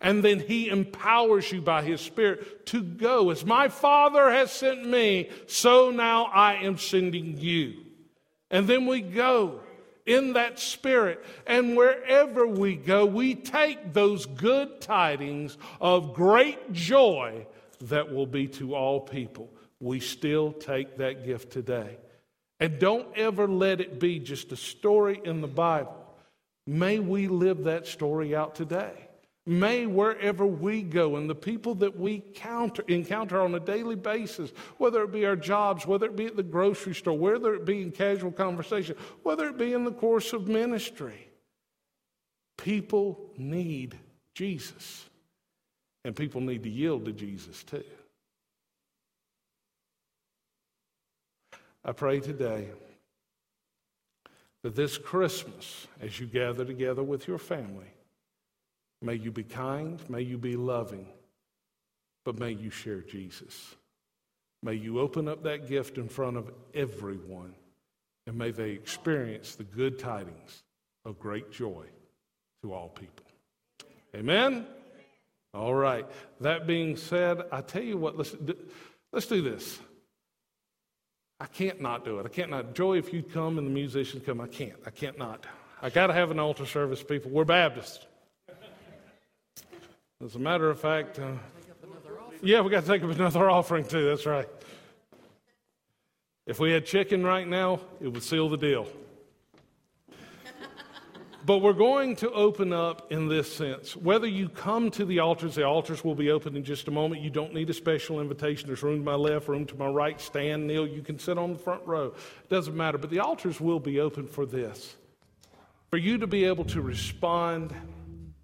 And 0.00 0.24
then 0.24 0.40
he 0.40 0.68
empowers 0.68 1.50
you 1.52 1.60
by 1.60 1.82
his 1.82 2.00
spirit 2.00 2.66
to 2.66 2.82
go. 2.82 3.30
As 3.30 3.44
my 3.44 3.68
Father 3.68 4.30
has 4.30 4.50
sent 4.50 4.84
me, 4.84 5.30
so 5.46 5.90
now 5.92 6.24
I 6.24 6.54
am 6.54 6.76
sending 6.76 7.38
you. 7.38 7.74
And 8.50 8.66
then 8.66 8.86
we 8.86 9.00
go 9.00 9.60
in 10.04 10.32
that 10.32 10.58
spirit. 10.58 11.24
And 11.46 11.76
wherever 11.76 12.46
we 12.46 12.74
go, 12.74 13.06
we 13.06 13.36
take 13.36 13.92
those 13.92 14.26
good 14.26 14.80
tidings 14.80 15.56
of 15.80 16.14
great 16.14 16.72
joy 16.72 17.46
that 17.82 18.12
will 18.12 18.26
be 18.26 18.48
to 18.48 18.74
all 18.74 19.00
people. 19.00 19.50
We 19.78 20.00
still 20.00 20.52
take 20.52 20.98
that 20.98 21.24
gift 21.24 21.52
today. 21.52 21.98
And 22.58 22.78
don't 22.78 23.16
ever 23.16 23.48
let 23.48 23.80
it 23.80 23.98
be 23.98 24.18
just 24.18 24.52
a 24.52 24.56
story 24.56 25.20
in 25.24 25.40
the 25.40 25.48
Bible. 25.48 26.01
May 26.66 26.98
we 26.98 27.28
live 27.28 27.64
that 27.64 27.86
story 27.86 28.36
out 28.36 28.54
today. 28.54 29.08
May 29.44 29.86
wherever 29.86 30.46
we 30.46 30.82
go 30.82 31.16
and 31.16 31.28
the 31.28 31.34
people 31.34 31.74
that 31.76 31.98
we 31.98 32.20
counter, 32.34 32.84
encounter 32.86 33.40
on 33.40 33.54
a 33.56 33.60
daily 33.60 33.96
basis, 33.96 34.52
whether 34.78 35.02
it 35.02 35.10
be 35.10 35.26
our 35.26 35.34
jobs, 35.34 35.84
whether 35.84 36.06
it 36.06 36.14
be 36.14 36.26
at 36.26 36.36
the 36.36 36.44
grocery 36.44 36.94
store, 36.94 37.18
whether 37.18 37.52
it 37.54 37.64
be 37.64 37.82
in 37.82 37.90
casual 37.90 38.30
conversation, 38.30 38.94
whether 39.24 39.48
it 39.48 39.58
be 39.58 39.72
in 39.72 39.82
the 39.82 39.90
course 39.90 40.32
of 40.32 40.46
ministry, 40.46 41.28
people 42.56 43.32
need 43.36 43.98
Jesus. 44.36 45.06
And 46.04 46.14
people 46.14 46.40
need 46.40 46.62
to 46.62 46.70
yield 46.70 47.04
to 47.06 47.12
Jesus 47.12 47.64
too. 47.64 47.84
I 51.84 51.90
pray 51.90 52.20
today 52.20 52.68
that 54.62 54.76
this 54.76 54.96
Christmas, 54.98 55.86
as 56.00 56.20
you 56.20 56.26
gather 56.26 56.64
together 56.64 57.02
with 57.02 57.26
your 57.26 57.38
family, 57.38 57.92
may 59.00 59.14
you 59.14 59.32
be 59.32 59.42
kind, 59.42 60.00
may 60.08 60.20
you 60.20 60.38
be 60.38 60.56
loving, 60.56 61.06
but 62.24 62.38
may 62.38 62.52
you 62.52 62.70
share 62.70 63.00
Jesus. 63.00 63.74
May 64.62 64.74
you 64.74 65.00
open 65.00 65.26
up 65.26 65.42
that 65.42 65.68
gift 65.68 65.98
in 65.98 66.08
front 66.08 66.36
of 66.36 66.52
everyone, 66.72 67.54
and 68.26 68.38
may 68.38 68.52
they 68.52 68.70
experience 68.70 69.56
the 69.56 69.64
good 69.64 69.98
tidings 69.98 70.62
of 71.04 71.18
great 71.18 71.50
joy 71.50 71.84
to 72.62 72.72
all 72.72 72.88
people. 72.88 73.26
Amen? 74.14 74.66
All 75.52 75.74
right. 75.74 76.06
That 76.40 76.66
being 76.66 76.96
said, 76.96 77.42
I 77.50 77.60
tell 77.60 77.82
you 77.82 77.96
what, 77.96 78.16
let's 78.16 78.30
do, 78.30 78.56
let's 79.12 79.26
do 79.26 79.42
this. 79.42 79.80
I 81.42 81.46
can't 81.46 81.80
not 81.80 82.04
do 82.04 82.20
it. 82.20 82.24
I 82.24 82.28
can't 82.28 82.52
not. 82.52 82.72
Joy, 82.72 82.98
if 82.98 83.12
you 83.12 83.20
come 83.20 83.58
and 83.58 83.66
the 83.66 83.70
musicians 83.72 84.22
come, 84.24 84.40
I 84.40 84.46
can't. 84.46 84.78
I 84.86 84.90
can't 84.90 85.18
not. 85.18 85.44
I 85.82 85.90
got 85.90 86.06
to 86.06 86.12
have 86.12 86.30
an 86.30 86.38
altar 86.38 86.64
service, 86.64 87.02
people. 87.02 87.32
We're 87.32 87.44
Baptists. 87.44 88.06
As 90.24 90.36
a 90.36 90.38
matter 90.38 90.70
of 90.70 90.78
fact, 90.78 91.18
uh, 91.18 91.32
yeah, 92.42 92.60
we 92.60 92.70
got 92.70 92.82
to 92.82 92.86
take 92.86 93.02
up 93.02 93.10
another 93.10 93.50
offering 93.50 93.84
too. 93.84 94.06
That's 94.06 94.24
right. 94.24 94.48
If 96.46 96.60
we 96.60 96.70
had 96.70 96.86
chicken 96.86 97.24
right 97.26 97.48
now, 97.48 97.80
it 98.00 98.06
would 98.06 98.22
seal 98.22 98.48
the 98.48 98.56
deal. 98.56 98.86
But 101.44 101.58
we're 101.58 101.72
going 101.72 102.16
to 102.16 102.30
open 102.30 102.72
up 102.72 103.10
in 103.10 103.28
this 103.28 103.52
sense. 103.52 103.96
Whether 103.96 104.26
you 104.26 104.48
come 104.48 104.90
to 104.92 105.04
the 105.04 105.20
altars, 105.20 105.56
the 105.56 105.64
altars 105.64 106.04
will 106.04 106.14
be 106.14 106.30
open 106.30 106.56
in 106.56 106.64
just 106.64 106.88
a 106.88 106.90
moment. 106.90 107.20
You 107.20 107.30
don't 107.30 107.52
need 107.52 107.68
a 107.70 107.74
special 107.74 108.20
invitation. 108.20 108.68
There's 108.68 108.82
room 108.82 108.98
to 108.98 109.04
my 109.04 109.14
left, 109.14 109.48
room 109.48 109.66
to 109.66 109.76
my 109.76 109.88
right, 109.88 110.20
stand, 110.20 110.66
kneel. 110.66 110.86
You 110.86 111.02
can 111.02 111.18
sit 111.18 111.38
on 111.38 111.52
the 111.52 111.58
front 111.58 111.86
row. 111.86 112.14
It 112.42 112.48
doesn't 112.48 112.76
matter. 112.76 112.98
But 112.98 113.10
the 113.10 113.20
altars 113.20 113.60
will 113.60 113.80
be 113.80 114.00
open 114.00 114.26
for 114.26 114.46
this 114.46 114.96
for 115.90 115.98
you 115.98 116.16
to 116.16 116.26
be 116.26 116.44
able 116.44 116.64
to 116.64 116.80
respond 116.80 117.74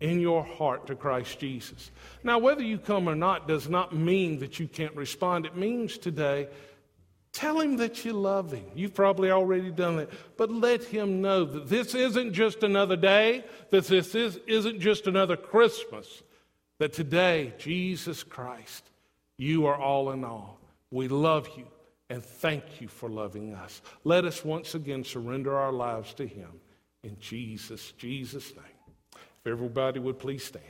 in 0.00 0.20
your 0.20 0.44
heart 0.44 0.86
to 0.86 0.94
Christ 0.94 1.38
Jesus. 1.38 1.90
Now, 2.22 2.38
whether 2.38 2.62
you 2.62 2.78
come 2.78 3.08
or 3.08 3.14
not 3.14 3.48
does 3.48 3.68
not 3.68 3.94
mean 3.94 4.38
that 4.40 4.60
you 4.60 4.68
can't 4.68 4.94
respond. 4.94 5.46
It 5.46 5.56
means 5.56 5.98
today, 5.98 6.48
tell 7.38 7.60
him 7.60 7.76
that 7.76 8.04
you 8.04 8.12
love 8.12 8.50
him. 8.50 8.64
You've 8.74 8.94
probably 8.94 9.30
already 9.30 9.70
done 9.70 9.98
that, 9.98 10.10
but 10.36 10.50
let 10.50 10.82
him 10.82 11.22
know 11.22 11.44
that 11.44 11.68
this 11.68 11.94
isn't 11.94 12.32
just 12.32 12.64
another 12.64 12.96
day, 12.96 13.44
that 13.70 13.86
this 13.86 14.12
is, 14.16 14.40
isn't 14.48 14.80
just 14.80 15.06
another 15.06 15.36
Christmas, 15.36 16.24
that 16.78 16.92
today, 16.92 17.54
Jesus 17.56 18.24
Christ, 18.24 18.90
you 19.36 19.66
are 19.66 19.76
all 19.76 20.10
in 20.10 20.24
all. 20.24 20.58
We 20.90 21.06
love 21.06 21.48
you 21.56 21.66
and 22.10 22.24
thank 22.24 22.80
you 22.80 22.88
for 22.88 23.08
loving 23.08 23.54
us. 23.54 23.82
Let 24.02 24.24
us 24.24 24.44
once 24.44 24.74
again 24.74 25.04
surrender 25.04 25.56
our 25.56 25.72
lives 25.72 26.14
to 26.14 26.26
him. 26.26 26.50
In 27.04 27.16
Jesus, 27.20 27.92
Jesus' 27.92 28.50
name. 28.56 28.64
If 29.14 29.46
everybody 29.46 30.00
would 30.00 30.18
please 30.18 30.44
stand. 30.44 30.64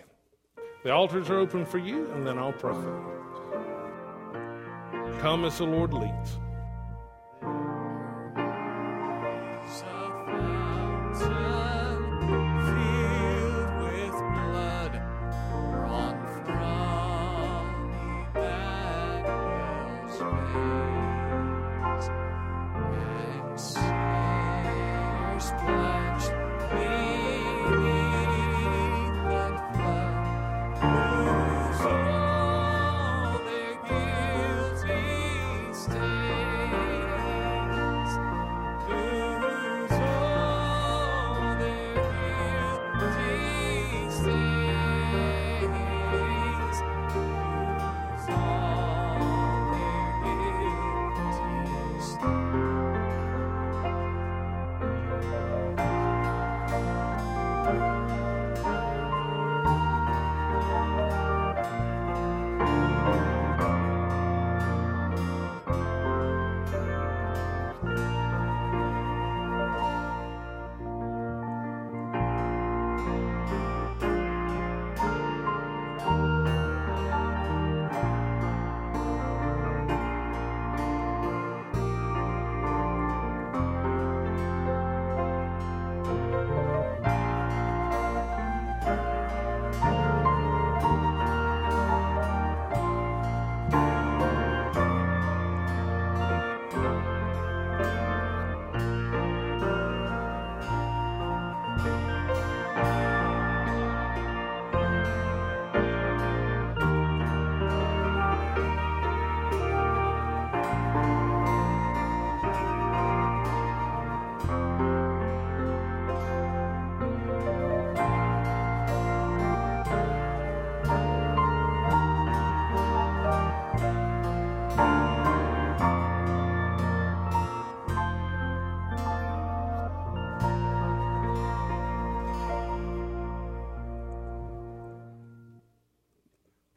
The 0.84 0.90
altars 0.90 1.30
are 1.30 1.38
open 1.38 1.64
for 1.64 1.78
you, 1.78 2.10
and 2.12 2.26
then 2.26 2.38
I'll 2.38 2.52
pray. 2.52 2.76
Come 5.20 5.46
as 5.46 5.56
the 5.56 5.64
Lord 5.64 5.94
leads. 5.94 6.38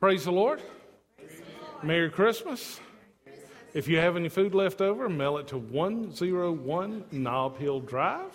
Praise 0.02 0.26
the 0.26 0.32
Lord. 0.32 0.60
Merry 1.84 2.10
Christmas. 2.10 2.80
If 3.76 3.88
you 3.88 4.00
have 4.00 4.16
any 4.16 4.30
food 4.30 4.56
left 4.56 4.82
over, 4.82 5.08
mail 5.08 5.38
it 5.38 5.48
to 5.50 5.60
101 5.60 7.04
Nob 7.12 7.60
Hill 7.60 7.82
Drive, 7.82 8.32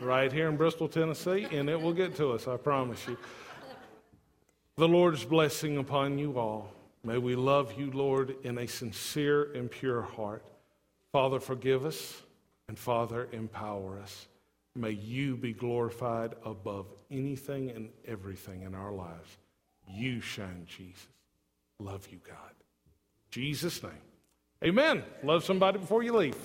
right 0.00 0.32
here 0.32 0.48
in 0.48 0.56
Bristol, 0.56 0.86
Tennessee, 0.86 1.48
and 1.50 1.68
it 1.68 1.80
will 1.80 1.92
get 1.92 2.14
to 2.18 2.30
us, 2.30 2.46
I 2.46 2.56
promise 2.56 3.04
you. 3.08 3.18
The 4.76 4.86
Lord's 4.86 5.24
blessing 5.24 5.76
upon 5.78 6.18
you 6.18 6.38
all. 6.38 6.72
May 7.02 7.18
we 7.18 7.34
love 7.34 7.76
you, 7.76 7.90
Lord, 7.90 8.36
in 8.44 8.58
a 8.58 8.68
sincere 8.68 9.52
and 9.54 9.68
pure 9.68 10.02
heart. 10.02 10.44
Father, 11.10 11.40
forgive 11.40 11.84
us, 11.84 12.22
and 12.68 12.78
Father, 12.78 13.26
empower 13.32 13.98
us. 13.98 14.28
May 14.76 14.92
you 14.92 15.36
be 15.36 15.52
glorified 15.52 16.36
above 16.44 16.86
anything 17.10 17.70
and 17.70 17.88
everything 18.06 18.62
in 18.62 18.76
our 18.76 18.92
lives. 18.92 19.36
You 19.88 20.20
shine, 20.20 20.66
Jesus. 20.66 21.06
Love 21.78 22.06
you, 22.10 22.18
God. 22.26 22.54
Jesus' 23.30 23.82
name. 23.82 23.92
Amen. 24.64 25.02
Love 25.22 25.44
somebody 25.44 25.78
before 25.78 26.02
you 26.02 26.16
leave. 26.16 26.36